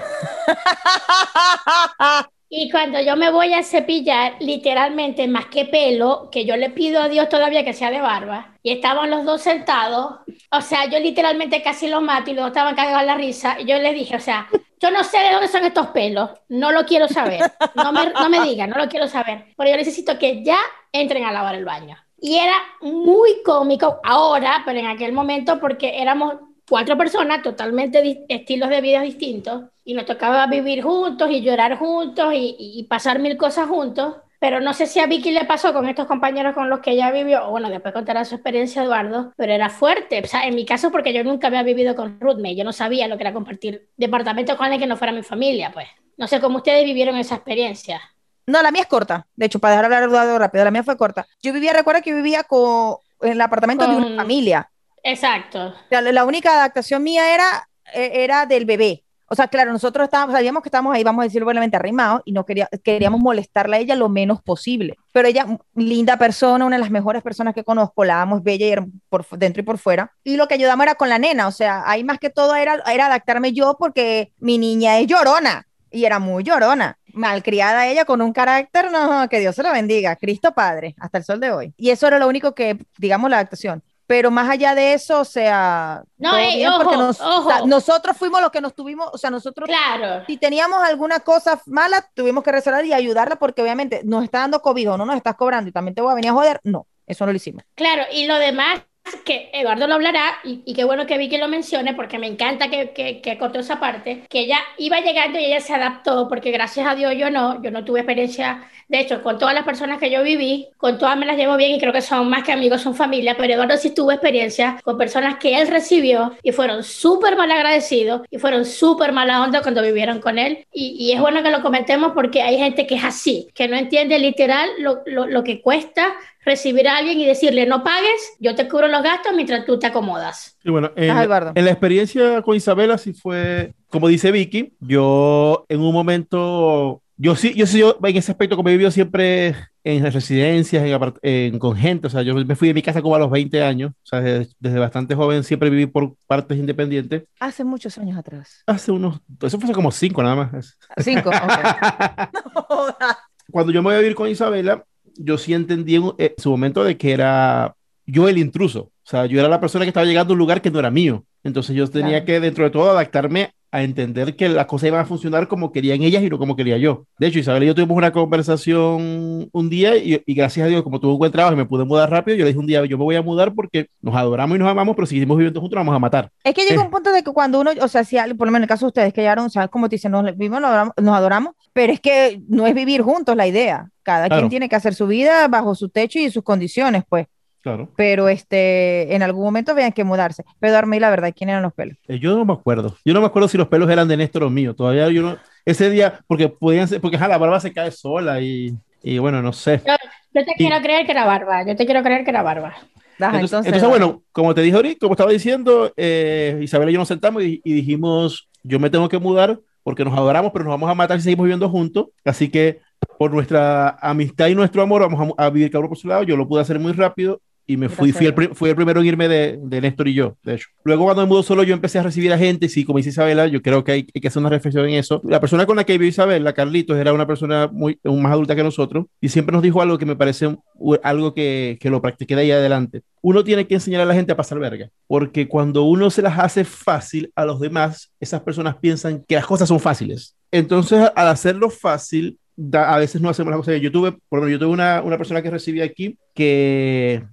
[2.48, 7.02] Y cuando yo me voy a cepillar, literalmente, más que pelo, que yo le pido
[7.02, 10.20] a Dios todavía que sea de barba, y estaban los dos sentados,
[10.52, 13.58] o sea, yo literalmente casi los mato y los dos estaban cagados a la risa,
[13.60, 14.48] y yo les dije, o sea,
[14.80, 17.42] yo no sé de dónde son estos pelos, no lo quiero saber,
[17.76, 20.60] no me, no me digan, no lo quiero saber, pero yo necesito que ya
[20.94, 21.98] entren a lavar el baño.
[22.22, 26.36] Y era muy cómico ahora, pero en aquel momento, porque éramos
[26.68, 32.34] cuatro personas, totalmente estilos de vida distintos, y nos tocaba vivir juntos y llorar juntos
[32.34, 34.16] y, y, pasar mil cosas juntos.
[34.40, 37.10] Pero no sé si a Vicky le pasó con estos compañeros con los que ella
[37.10, 40.22] vivió, o bueno, después contará su experiencia Eduardo, pero era fuerte.
[40.24, 43.08] O sea, en mi caso, porque yo nunca había vivido con Ruthme, yo no sabía
[43.08, 45.88] lo que era compartir departamento con alguien que no fuera mi familia, pues.
[46.18, 48.02] No sé cómo ustedes vivieron esa experiencia.
[48.48, 49.26] No, la mía es corta.
[49.36, 51.26] De hecho, para dejar hablar Eduardo rápido, la mía fue corta.
[51.42, 53.96] Yo vivía, recuerda que vivía con, en el apartamento con...
[53.96, 54.70] de una familia.
[55.06, 55.76] Exacto.
[55.92, 59.04] La única adaptación mía era, e, era del bebé.
[59.28, 62.32] O sea, claro, nosotros estábamos, sabíamos que estábamos ahí, vamos a decirlo buenamente, arrimados y
[62.32, 64.98] no quería, queríamos molestarla a ella lo menos posible.
[65.12, 65.46] Pero ella,
[65.76, 68.76] linda persona, una de las mejores personas que conozco, la amo, es bella y
[69.10, 70.12] por dentro y por fuera.
[70.24, 72.84] Y lo que ayudamos era con la nena, o sea, ahí más que todo era,
[72.92, 76.98] era adaptarme yo porque mi niña es llorona y era muy llorona.
[77.14, 81.24] Malcriada ella con un carácter, no, que Dios se la bendiga, Cristo Padre, hasta el
[81.24, 81.74] sol de hoy.
[81.78, 85.26] Y eso era lo único que, digamos, la adaptación pero más allá de eso, o
[85.26, 87.48] sea, no, eh, ojo, porque nos, ojo.
[87.48, 90.24] O sea, nosotros fuimos los que nos tuvimos, o sea, nosotros, claro.
[90.28, 94.62] si teníamos alguna cosa mala, tuvimos que resolver y ayudarla porque obviamente nos está dando
[94.62, 97.26] cobijo, no nos estás cobrando y también te voy a venir a joder, no, eso
[97.26, 97.64] no lo hicimos.
[97.76, 98.82] Claro, y lo demás
[99.24, 102.28] que Eduardo lo hablará y, y, qué bueno que vi que lo mencione porque me
[102.28, 106.28] encanta que, que, que cortó esa parte, que ella iba llegando y ella se adaptó
[106.28, 109.64] porque gracias a Dios yo no, yo no tuve experiencia, de hecho con todas las
[109.64, 112.44] personas que yo viví, con todas me las llevo bien y creo que son más
[112.44, 116.52] que amigos, son familia, pero Eduardo sí tuvo experiencia con personas que él recibió y
[116.52, 120.66] fueron súper mal agradecidos y fueron súper mala onda cuando vivieron con él.
[120.74, 123.76] Y, y, es bueno que lo comentemos porque hay gente que es así, que no
[123.76, 128.56] entiende literal lo, lo, lo que cuesta recibir a alguien y decirle no pagues, yo
[128.56, 130.58] te cubro los gastos mientras tú te acomodas.
[130.64, 135.82] Y bueno, en, en, la experiencia con Isabela sí fue, como dice Vicky, yo en
[135.82, 140.12] un momento, yo sí, yo sí, yo en ese aspecto como he vivido siempre en
[140.12, 143.20] residencias, en, en, con gente, o sea, yo me fui de mi casa como a
[143.20, 147.24] los 20 años, o sea, desde, desde, bastante joven siempre viví por partes independientes.
[147.40, 148.64] Hace muchos años atrás.
[148.68, 150.78] Hace unos, eso fue hace como cinco nada más.
[150.98, 152.28] Cinco, okay.
[153.52, 154.84] Cuando yo me voy a vivir con Isabela,
[155.18, 158.80] yo sí entendí en, en su momento de que era yo el intruso.
[158.80, 160.90] O sea, yo era la persona que estaba llegando a un lugar que no era
[160.90, 161.26] mío.
[161.44, 162.26] Entonces yo tenía claro.
[162.26, 166.02] que, dentro de todo, adaptarme a entender que las cosas iban a funcionar como querían
[166.02, 167.06] ellas y no como quería yo.
[167.20, 170.82] De hecho, Isabel y yo tuvimos una conversación un día y, y, gracias a Dios,
[170.82, 172.84] como tuve un buen trabajo y me pude mudar rápido, yo le dije un día,
[172.86, 175.60] yo me voy a mudar porque nos adoramos y nos amamos, pero si seguimos viviendo
[175.60, 176.32] juntos, nos vamos a matar.
[176.44, 176.86] Es que llega eh.
[176.86, 178.86] un punto de que cuando uno, o sea, si, por lo menos en el caso
[178.86, 181.56] de ustedes que llegaron, o sea, como te dicen, nos vivimos, nos adoramos, nos adoramos,
[181.76, 183.90] pero es que no es vivir juntos la idea.
[184.02, 184.44] Cada claro.
[184.44, 187.28] quien tiene que hacer su vida bajo su techo y sus condiciones, pues.
[187.60, 187.92] Claro.
[187.98, 190.46] Pero este, en algún momento vean que mudarse.
[190.62, 191.98] Pedro Armey, la verdad, ¿quién eran los pelos?
[192.08, 192.96] Eh, yo no me acuerdo.
[193.04, 194.74] Yo no me acuerdo si los pelos eran de Néstor o mío.
[194.74, 195.38] Todavía yo no.
[195.66, 198.74] Ese día, porque podían ser, porque ja, la barba se cae sola y,
[199.04, 199.82] y bueno, no sé.
[199.86, 199.96] Yo,
[200.34, 201.68] yo te y, quiero creer que era barba.
[201.68, 202.70] Yo te quiero creer que era barba.
[202.70, 206.94] Ajá, entonces, entonces, entonces, bueno, como te dije ahorita, como estaba diciendo, eh, Isabel y
[206.94, 210.66] yo nos sentamos y, y dijimos, yo me tengo que mudar porque nos adoramos, pero
[210.66, 212.08] nos vamos a matar si seguimos viviendo juntos.
[212.24, 212.80] Así que
[213.20, 216.24] por nuestra amistad y nuestro amor vamos a, vivir cada uno por su lado.
[216.24, 219.08] Yo lo pude hacer muy rápido y me fui, fui el, fui el primero en
[219.08, 220.70] irme de, de, Néstor y yo, de hecho.
[220.84, 223.10] Luego cuando me mudó solo yo empecé a recibir a gente, y sí, como dice
[223.10, 225.22] Isabela, yo creo que hay, hay, que hacer una reflexión en eso.
[225.24, 228.64] La persona con la que vivió Isabela, Carlitos, era una persona muy más adulta que
[228.64, 230.56] nosotros y siempre nos dijo algo que me parece
[231.04, 233.02] algo que, que lo practiqué de ahí adelante.
[233.22, 236.38] Uno tiene que enseñar a la gente a pasar verga, porque cuando uno se las
[236.38, 240.36] hace fácil a los demás, esas personas piensan que las cosas son fáciles.
[240.52, 243.82] Entonces, al hacerlo fácil, da, a veces no hacemos las cosas.
[243.82, 247.24] Yo tuve, por ejemplo, yo tuve una, una persona que recibí aquí que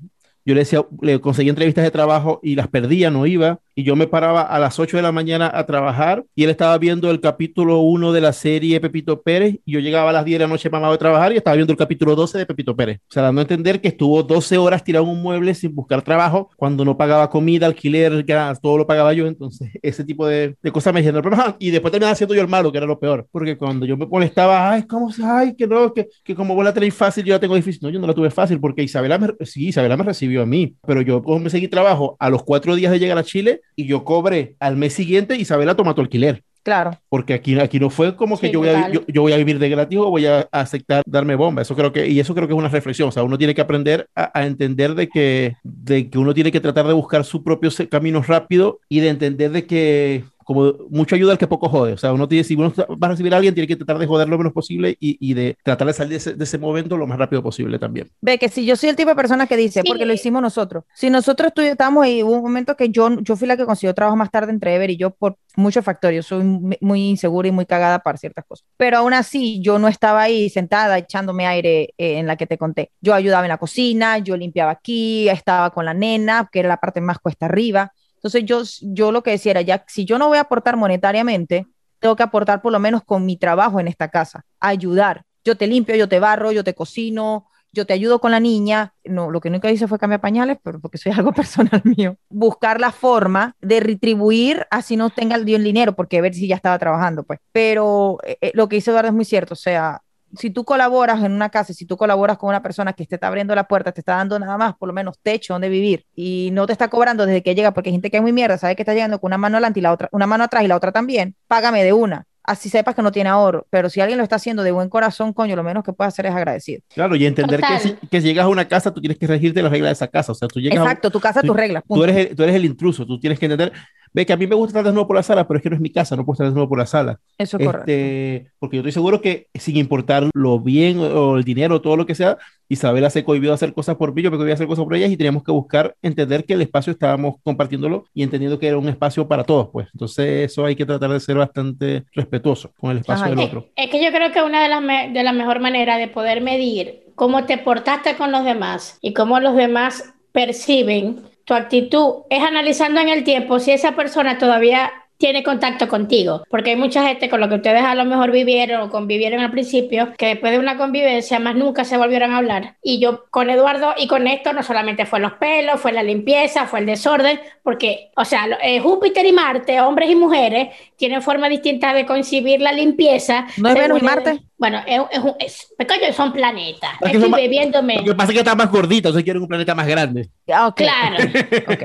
[0.45, 3.61] yo le decía, le conseguí entrevistas de trabajo y las perdía, no iba.
[3.75, 6.77] Y yo me paraba a las 8 de la mañana a trabajar y él estaba
[6.79, 10.39] viendo el capítulo 1 de la serie Pepito Pérez y yo llegaba a las 10
[10.39, 12.99] de la noche mamado de trabajar y estaba viendo el capítulo 12 de Pepito Pérez.
[13.09, 16.03] O sea, dando a entender que estuvo 12 horas tirado en un mueble sin buscar
[16.03, 19.27] trabajo cuando no pagaba comida, alquiler, gas, todo lo pagaba yo.
[19.27, 21.23] Entonces, ese tipo de, de cosas me dijeron,
[21.59, 24.07] y después terminaba siendo yo el malo, que era lo peor, porque cuando yo me
[24.07, 27.41] molestaba, ay, ¿cómo ay, que no, que, que como vos la tenéis fácil, yo la
[27.41, 27.81] tengo difícil.
[27.83, 30.77] No, yo no la tuve fácil porque Isabela me, sí, Isabela me recibió a mí,
[30.87, 34.05] pero yo me seguí trabajo a los cuatro días de llegar a Chile y yo
[34.05, 36.43] cobré al mes siguiente, Isabela toma tu alquiler.
[36.63, 36.93] Claro.
[37.09, 39.59] Porque aquí, aquí no fue como que yo, voy a, yo, yo voy a vivir
[39.59, 41.63] de gratis o voy a aceptar darme bomba.
[41.63, 43.09] Eso creo que, y eso creo que es una reflexión.
[43.09, 46.53] O sea, uno tiene que aprender a, a entender de que, de que uno tiene
[46.53, 51.15] que tratar de buscar su propio camino rápido y de entender de que como mucho
[51.15, 51.93] ayuda al que poco jode.
[51.95, 54.07] O sea, uno tiene, si uno va a recibir a alguien, tiene que tratar de
[54.07, 56.97] joder lo menos posible y, y de tratar de salir de ese, de ese momento
[56.97, 58.11] lo más rápido posible también.
[58.21, 59.89] Ve que si yo soy el tipo de persona que dice, Sí.
[59.89, 60.85] porque lo hicimos nosotros.
[60.95, 63.95] Si nosotros estu- estábamos ahí, hubo un momento que yo, yo fui la que consiguió
[63.95, 66.17] trabajo más tarde entre Ever y yo por muchos factores.
[66.17, 68.67] Yo soy mu- muy insegura y muy cagada para ciertas cosas.
[68.77, 72.59] Pero aún así, yo no estaba ahí sentada echándome aire eh, en la que te
[72.59, 72.91] conté.
[73.01, 76.77] Yo ayudaba en la cocina, yo limpiaba aquí, estaba con la nena, que era la
[76.79, 77.93] parte más cuesta arriba.
[78.23, 81.67] Entonces yo, yo lo que decía era, ya, si yo no voy a aportar monetariamente,
[81.99, 85.25] tengo que aportar por lo menos con mi trabajo en esta casa, ayudar.
[85.45, 88.95] Yo te limpio, yo te barro, yo te cocino, yo te ayudo con la niña.
[89.05, 92.17] No, lo que nunca hice fue cambiar pañales, pero porque soy algo personal mío.
[92.29, 96.79] Buscar la forma de retribuir así no tenga el dinero, porque ver si ya estaba
[96.79, 97.41] trabajando, pues.
[97.51, 100.03] Pero eh, eh, lo que dice Eduardo es muy cierto, o sea,
[100.37, 103.29] si tú colaboras en una casa, si tú colaboras con una persona que te está
[103.29, 106.51] abriendo la puerta, te está dando nada más, por lo menos techo donde vivir y
[106.53, 108.77] no te está cobrando desde que llega, porque hay gente que es muy mierda, sabe
[108.77, 110.77] que está llegando con una mano adelante y la otra, una mano atrás y la
[110.77, 112.25] otra también, págame de una.
[112.45, 115.33] Así sepas que no tiene ahorro, pero si alguien lo está haciendo de buen corazón,
[115.33, 116.81] coño, lo menos que puedes hacer es agradecido.
[116.93, 119.63] Claro, y entender que si, que si llegas a una casa, tú tienes que regirte
[119.63, 120.33] las reglas de esa casa.
[120.33, 121.85] O sea, tú llegas a un- Exacto, tu casa, tú- tus reglas.
[121.89, 123.73] tú eres, el, tú eres el intruso, tú tienes que entender,
[124.15, 125.77] ve que a mí me gusta estar desnudo por la sala, pero es que no
[125.77, 127.19] es mi casa, no puedo estar desnudo por la sala.
[127.39, 127.91] Eso es correcto.
[127.91, 131.97] Este, porque yo estoy seguro que sin importar lo bien o, el dinero o todo
[131.97, 132.39] lo que sea,
[132.69, 135.17] Isabela se cohibió hacer cosas por mí, yo me cohibí hacer cosas por ellas y
[135.17, 139.29] teníamos que buscar entender que el espacio estábamos compartiéndolo y entendiendo que era un espacio
[139.29, 139.89] para todos, pues.
[139.93, 143.35] Entonces eso hay que tratar de ser bastante respetuoso con el espacio Ajá.
[143.35, 143.69] del otro.
[143.77, 146.41] es que yo creo que una de las me- de la mejor maneras de poder
[146.41, 151.21] medir cómo te portaste con los demás y cómo los demás perciben
[151.53, 154.91] tu actitud es analizando en el tiempo si esa persona todavía
[155.23, 158.81] tiene contacto contigo, porque hay mucha gente con lo que ustedes a lo mejor vivieron
[158.81, 162.75] o convivieron al principio, que después de una convivencia más nunca se volvieron a hablar.
[162.83, 166.67] Y yo con Eduardo y con esto no solamente fue los pelos, fue la limpieza,
[166.67, 171.49] fue el desorden, porque, o sea, eh, Júpiter y Marte, hombres y mujeres, tienen forma
[171.49, 173.47] distinta de concebir la limpieza.
[173.59, 174.41] ¿No es Venus y el- Marte?
[174.59, 176.93] Bueno, es, es, un- es- pequeños son planetas.
[177.01, 177.97] Es que Estoy bebiéndome.
[177.97, 180.29] Lo que pasa es que está más gordita, entonces quieren un planeta más grande.
[180.53, 180.77] Ah, ok.
[180.77, 181.17] Claro.
[181.73, 181.83] Ok.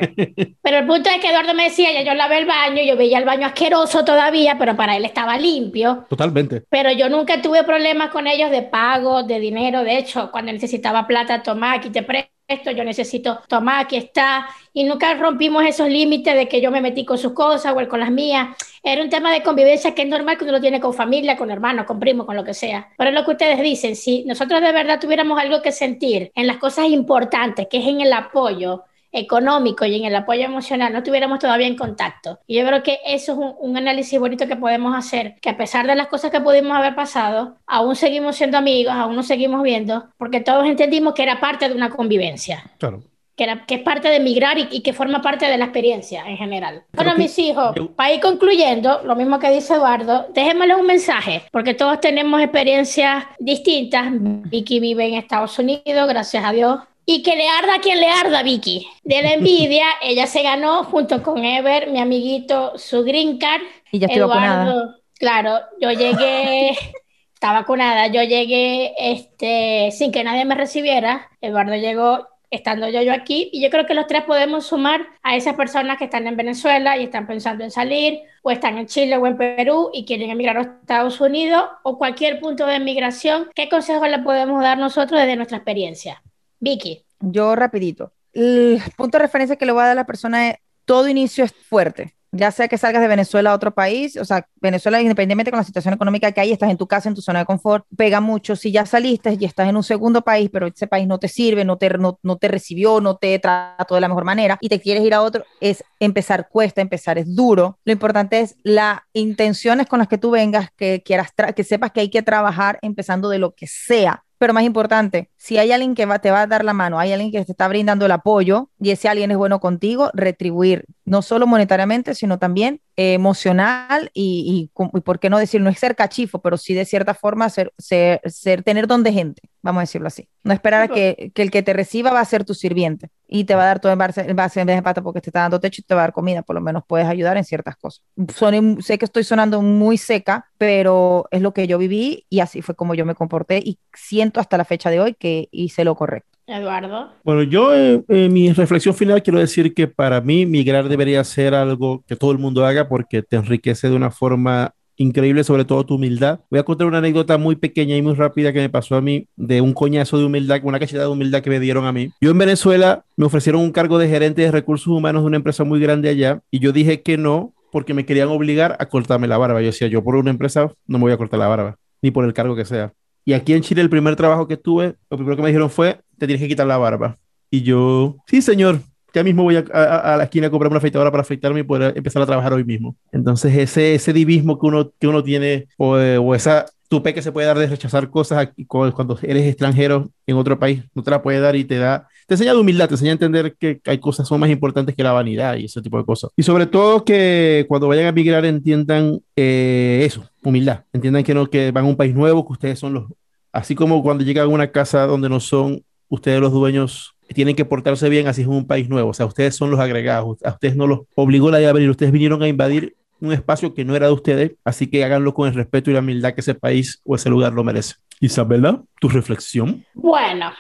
[0.62, 3.18] Pero el punto es que Eduardo me decía, ya yo lavé el baño, yo veía
[3.18, 6.06] el baño asqueroso todavía, pero para él estaba limpio.
[6.10, 6.64] Totalmente.
[6.70, 9.84] Pero yo nunca tuve problemas con ellos de pago, de dinero.
[9.84, 14.48] De hecho, cuando necesitaba plata, toma, aquí te presto, yo necesito, toma, aquí está.
[14.74, 17.88] Y nunca rompimos esos límites de que yo me metí con sus cosas o él
[17.88, 18.56] con las mías.
[18.82, 21.52] Era un tema de convivencia que es normal que uno lo tiene con familia, con
[21.52, 22.90] hermanos, con primos, con lo que sea.
[22.98, 26.48] Pero es lo que ustedes dicen, si nosotros de verdad tuviéramos algo que sentir en
[26.48, 31.00] las cosas importantes, que es en el apoyo, económico y en el apoyo emocional no
[31.00, 32.40] estuviéramos todavía en contacto.
[32.48, 35.58] Y yo creo que eso es un, un, análisis bonito que podemos hacer, que a
[35.58, 39.64] pesar de las cosas que pudimos haber pasado, aún seguimos siendo amigos, aún nos seguimos
[39.64, 42.64] viendo, porque todos entendimos que era parte de una convivencia.
[42.78, 43.04] Claro.
[43.36, 46.28] Que, era, que es parte de migrar y, y, que forma parte de la experiencia
[46.28, 46.86] en general.
[46.94, 51.44] Bueno, que, mis hijos, para ir concluyendo, lo mismo que dice Eduardo, déjenmele un mensaje,
[51.52, 54.08] porque todos tenemos experiencias distintas.
[54.12, 56.80] Vicky vive en Estados Unidos, gracias a Dios,
[57.10, 58.86] y que le arda a quien le arda, Vicky.
[59.06, 63.62] De la envidia, ella se ganó junto con Ever, mi amiguito, su green card.
[63.94, 64.96] Y ya estoy Eduardo, vacunada.
[65.18, 66.72] Claro, yo llegué,
[67.34, 71.30] está vacunada, yo llegué este, sin que nadie me recibiera.
[71.40, 75.38] Eduardo llegó estando yo, yo aquí, y yo creo que los tres podemos sumar a
[75.38, 79.16] esas personas que están en Venezuela y están pensando en salir, o están en Chile
[79.16, 83.50] o en Perú y quieren emigrar a Estados Unidos, o cualquier punto de migración.
[83.56, 86.22] ¿Qué consejos le podemos dar nosotros desde nuestra experiencia?
[86.60, 87.06] Vicky.
[87.20, 88.14] Yo rapidito.
[88.34, 91.44] El punto de referencia que le voy a dar a la persona es, todo inicio
[91.44, 95.50] es fuerte, ya sea que salgas de Venezuela a otro país, o sea, Venezuela, independientemente
[95.50, 97.86] con la situación económica que hay, estás en tu casa, en tu zona de confort,
[97.96, 98.56] pega mucho.
[98.56, 101.64] Si ya saliste y estás en un segundo país, pero ese país no te sirve,
[101.64, 104.82] no te, no, no te recibió, no te trató de la mejor manera y te
[104.82, 107.80] quieres ir a otro, es empezar cuesta, empezar es duro.
[107.86, 112.02] Lo importante es las intenciones con las que tú vengas, que quieras, que sepas que
[112.02, 116.06] hay que trabajar empezando de lo que sea Pero más importante, si hay alguien que
[116.06, 118.70] va, te va a dar la mano, hay alguien que te está brindando el apoyo
[118.80, 124.70] y ese alguien es bueno contigo, retribuir, no solo monetariamente, sino también eh, emocional y,
[124.74, 127.74] y, por qué no decir, no es ser cachifo, pero sí de cierta forma ser,
[127.78, 130.30] ser, ser tener don de gente, vamos a decirlo así.
[130.44, 133.44] No esperar a que, que, el que te reciba va a ser tu sirviente y
[133.44, 135.60] te va a dar todo en base, en base de pata porque te está dando
[135.60, 138.04] techo y te va a dar comida, por lo menos puedes ayudar en ciertas cosas.
[138.34, 142.62] Son, sé que estoy sonando muy seca, pero es lo que yo viví y así
[142.62, 145.96] fue como yo me comporté y siento hasta la fecha de hoy que hice lo
[145.96, 146.38] correcto.
[146.48, 147.12] Eduardo.
[147.26, 151.54] Bueno, yo en eh, mi reflexión final quiero decir que para mí migrar debería ser
[151.54, 155.86] algo que todo el mundo haga porque te enriquece de una forma increíble, sobre todo
[155.86, 156.42] tu humildad.
[156.50, 159.28] Voy a contar una anécdota muy pequeña y muy rápida que me pasó a mí
[159.36, 162.12] de un coñazo de humildad, una cachetada de humildad que me dieron a mí.
[162.20, 165.64] Yo en Venezuela me ofrecieron un cargo de gerente de recursos humanos de una empresa
[165.64, 169.38] muy grande allá y yo dije que no porque me querían obligar a cortarme la
[169.38, 169.62] barba.
[169.62, 172.26] Yo decía, yo por una empresa no me voy a cortar la barba, ni por
[172.26, 172.94] el cargo que sea.
[173.26, 176.00] Y aquí en Chile el primer trabajo que tuve, lo primero que me dijeron fue,
[176.18, 177.18] te tienes que quitar la barba.
[177.52, 178.80] Y yo, sí, señor,
[179.18, 181.98] ya mismo voy a, a, la esquina a comprar una afeitadora para afeitarme y poder
[181.98, 182.96] empezar a trabajar hoy mismo.
[183.12, 187.32] Entonces ese, ese divismo que uno, que uno tiene o, o esa tupe que se
[187.32, 191.40] puede dar de rechazar cosas cuando eres extranjero en otro país, no te la puede
[191.40, 194.28] dar y te da, te enseña de humildad, te enseña a entender que hay cosas
[194.28, 196.32] son más importantes que la vanidad y ese tipo de cosas.
[196.36, 201.48] Y sobre todo que cuando vayan a migrar entiendan eh, eso, humildad, entiendan que no,
[201.48, 203.06] que van a un país nuevo, que ustedes son los,
[203.52, 207.66] así como cuando llegan a una casa donde no son ustedes los dueños tienen que
[207.66, 209.10] portarse bien, así es un país nuevo.
[209.10, 212.12] O sea, ustedes son los agregados, a ustedes no los obligó la de venir, ustedes
[212.12, 215.56] vinieron a invadir un espacio que no era de ustedes, así que háganlo con el
[215.56, 217.96] respeto y la humildad que ese país o ese lugar lo merece.
[218.20, 219.86] Isabela, tu reflexión.
[219.94, 220.52] Bueno,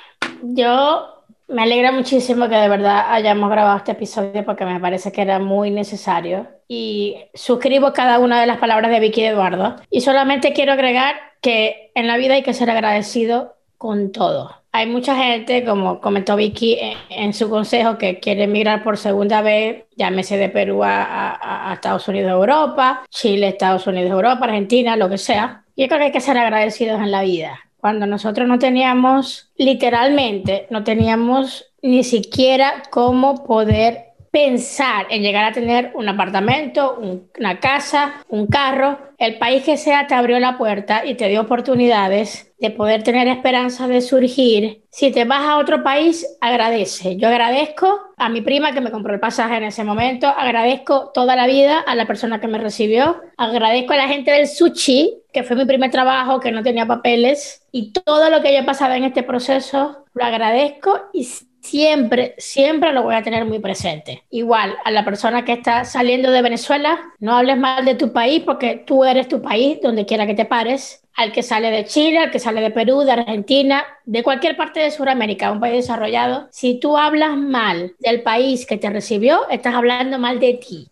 [0.42, 5.22] yo me alegra muchísimo que de verdad hayamos grabado este episodio porque me parece que
[5.22, 10.02] era muy necesario y suscribo cada una de las palabras de Vicky y Eduardo y
[10.02, 14.57] solamente quiero agregar que en la vida hay que ser agradecido con todo.
[14.72, 16.78] Hay mucha gente, como comentó Vicky
[17.10, 22.08] en, su consejo, que quiere emigrar por segunda vez, llámese de Perú a, a, Estados
[22.08, 25.64] Unidos, Europa, Chile, Estados Unidos, Europa, Argentina, lo que sea.
[25.76, 27.60] Yo creo que hay que ser agradecidos en la vida.
[27.78, 34.07] Cuando nosotros no teníamos, literalmente, no teníamos ni siquiera cómo poder
[34.38, 37.00] pensar en llegar a tener un apartamento,
[37.40, 41.42] una casa, un carro, el país que sea te abrió la puerta y te dio
[41.42, 44.84] oportunidades de poder tener esperanza de surgir.
[44.92, 47.18] Si te vas a otro país, agradece.
[47.18, 51.36] Yo agradezco a mi prima que me compró el pasaje en ese momento, agradezco toda
[51.36, 55.42] la vida a la persona que me recibió, agradezco a la gente del sushi, que
[55.42, 58.94] fue mi primer trabajo, que no tenía papeles, y todo lo que yo he pasado
[58.94, 61.28] en este proceso, lo agradezco y
[61.68, 64.24] siempre, siempre lo voy a tener muy presente.
[64.30, 68.42] Igual a la persona que está saliendo de Venezuela, no hables mal de tu país
[68.46, 71.04] porque tú eres tu país, donde quiera que te pares.
[71.16, 74.80] Al que sale de Chile, al que sale de Perú, de Argentina, de cualquier parte
[74.80, 79.74] de Sudamérica, un país desarrollado, si tú hablas mal del país que te recibió, estás
[79.74, 80.88] hablando mal de ti.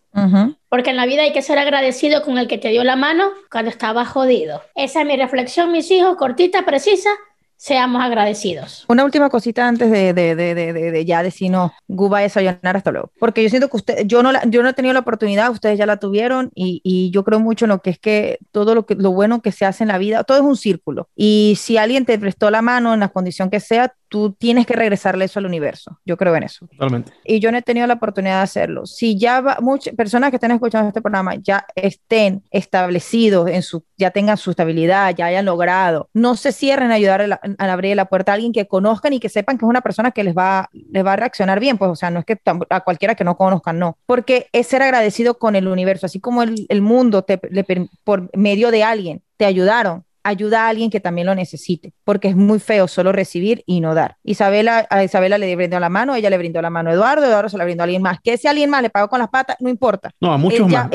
[0.68, 3.30] Porque en la vida hay que ser agradecido con el que te dio la mano
[3.50, 4.62] cuando estaba jodido.
[4.74, 7.10] Esa es mi reflexión, mis hijos, cortita, precisa,
[7.56, 8.84] seamos agradecidos.
[8.88, 12.92] Una última cosita antes de, de, de, de ya decir no, Guba es sayonara, hasta
[12.92, 13.10] luego.
[13.18, 15.78] Porque yo siento que usted, yo no, la, yo no he tenido la oportunidad, ustedes
[15.78, 18.86] ya la tuvieron y, y, yo creo mucho en lo que es que todo lo,
[18.86, 21.08] que, lo bueno que se hace en la vida, todo es un círculo.
[21.16, 24.72] Y si alguien te prestó la mano en la condición que sea, tú tienes que
[24.72, 26.00] regresarle eso al universo.
[26.06, 26.66] Yo creo en eso.
[26.68, 27.12] Totalmente.
[27.22, 28.86] Y yo no he tenido la oportunidad de hacerlo.
[28.86, 34.10] Si ya muchas personas que estén escuchando este programa ya estén establecidos en su, ya
[34.10, 38.06] tengan su estabilidad, ya hayan logrado, no se cierren a ayudar a, a abrir la
[38.06, 40.70] puerta a alguien que conozcan y que sepan que es una persona que les va,
[40.72, 41.76] les va a reaccionar bien.
[41.76, 42.40] Pues, o sea, no es que
[42.70, 43.98] a cualquiera que no conozcan, no.
[44.06, 47.66] Porque es ser agradecido con el universo, así como el, el mundo te, le,
[48.02, 52.36] por medio de alguien te ayudaron ayuda a alguien que también lo necesite, porque es
[52.36, 54.16] muy feo solo recibir y no dar.
[54.24, 57.48] Isabela, a Isabela le brindó la mano, ella le brindó la mano a Eduardo, Eduardo
[57.48, 58.18] se la brindó a alguien más.
[58.22, 60.10] Que ese alguien más le pagó con las patas, no importa.
[60.20, 60.88] No, a muchos más.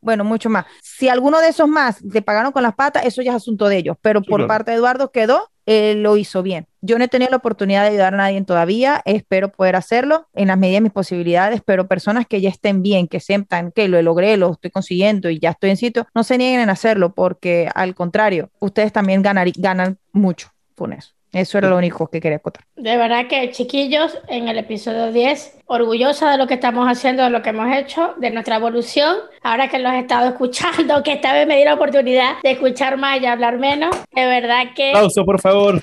[0.00, 0.66] bueno, mucho más.
[0.82, 3.76] Si alguno de esos más le pagaron con las patas, eso ya es asunto de
[3.76, 6.66] ellos, pero por parte de Eduardo quedó él lo hizo bien.
[6.86, 10.46] Yo no he tenido la oportunidad de ayudar a nadie todavía, espero poder hacerlo en
[10.46, 14.00] las medidas de mis posibilidades, pero personas que ya estén bien, que sientan que lo
[14.02, 17.68] logré, lo estoy consiguiendo y ya estoy en sitio, no se nieguen en hacerlo porque
[17.74, 21.10] al contrario, ustedes también ganan, ganan mucho con eso.
[21.32, 22.64] Eso era lo único que quería contar.
[22.76, 27.30] De verdad que, chiquillos, en el episodio 10, orgullosa de lo que estamos haciendo, de
[27.30, 29.16] lo que hemos hecho, de nuestra evolución.
[29.42, 32.96] Ahora que los he estado escuchando, que esta vez me di la oportunidad de escuchar
[32.96, 34.90] más y hablar menos, de verdad que...
[34.90, 35.82] Aplauso, por favor.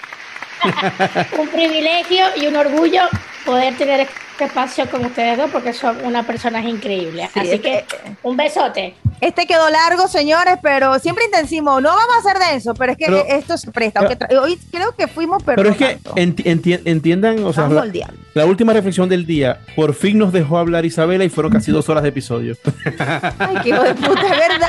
[1.38, 3.04] un privilegio y un orgullo
[3.46, 7.30] poder tener este espacio con ustedes dos porque son unas personas increíbles.
[7.34, 7.86] Sí, Así que
[8.24, 8.96] un besote.
[9.22, 11.80] Este quedó largo, señores, pero siempre intensimo.
[11.80, 14.02] No vamos a hacer denso, pero es que Pero- esto se presta.
[14.08, 16.16] pero- hoy creo que fuimos, pero, Pero es que tanto.
[16.16, 17.86] enti- enti- entiendan, o sea, la,
[18.34, 21.88] la última reflexión del día, por fin nos dejó hablar Isabela y fueron casi dos
[21.88, 22.58] horas de episodio.
[23.40, 24.68] Ay, qué hijo de puta, es verdad.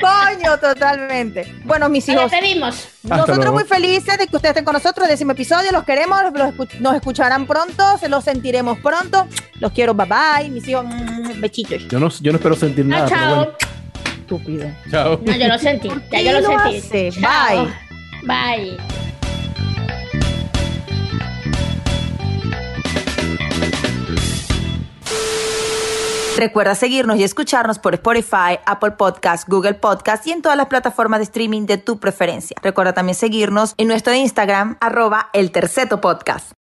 [0.00, 1.54] Coño, totalmente.
[1.64, 2.88] Bueno, mis Nos hijos, despedimos.
[3.04, 3.52] Hasta nosotros luego.
[3.54, 5.08] muy felices de que ustedes estén con nosotros.
[5.08, 9.26] Décimo episodio, los queremos, los escu- nos escucharán pronto, se los sentiremos pronto.
[9.60, 10.48] Los quiero, bye bye.
[10.50, 11.86] Mis hijos, mm, besitos.
[11.88, 13.08] Yo no, yo no espero sentir No, nada.
[13.08, 13.34] chao.
[13.36, 13.52] bueno.
[14.20, 14.66] Estúpido.
[14.90, 15.20] Chao.
[15.24, 15.88] No, yo lo sentí.
[15.88, 16.76] ¿Por Ya yo lo lo sentí.
[16.78, 17.10] hace?
[17.20, 17.66] Chao.
[18.24, 18.76] Bye.
[26.36, 31.20] Recuerda seguirnos y escucharnos por Spotify, Apple Podcast, Google Podcast y en todas las plataformas
[31.20, 32.56] de streaming de tu preferencia.
[32.62, 36.52] Recuerda también seguirnos en nuestro Instagram, arroba el terceto podcast.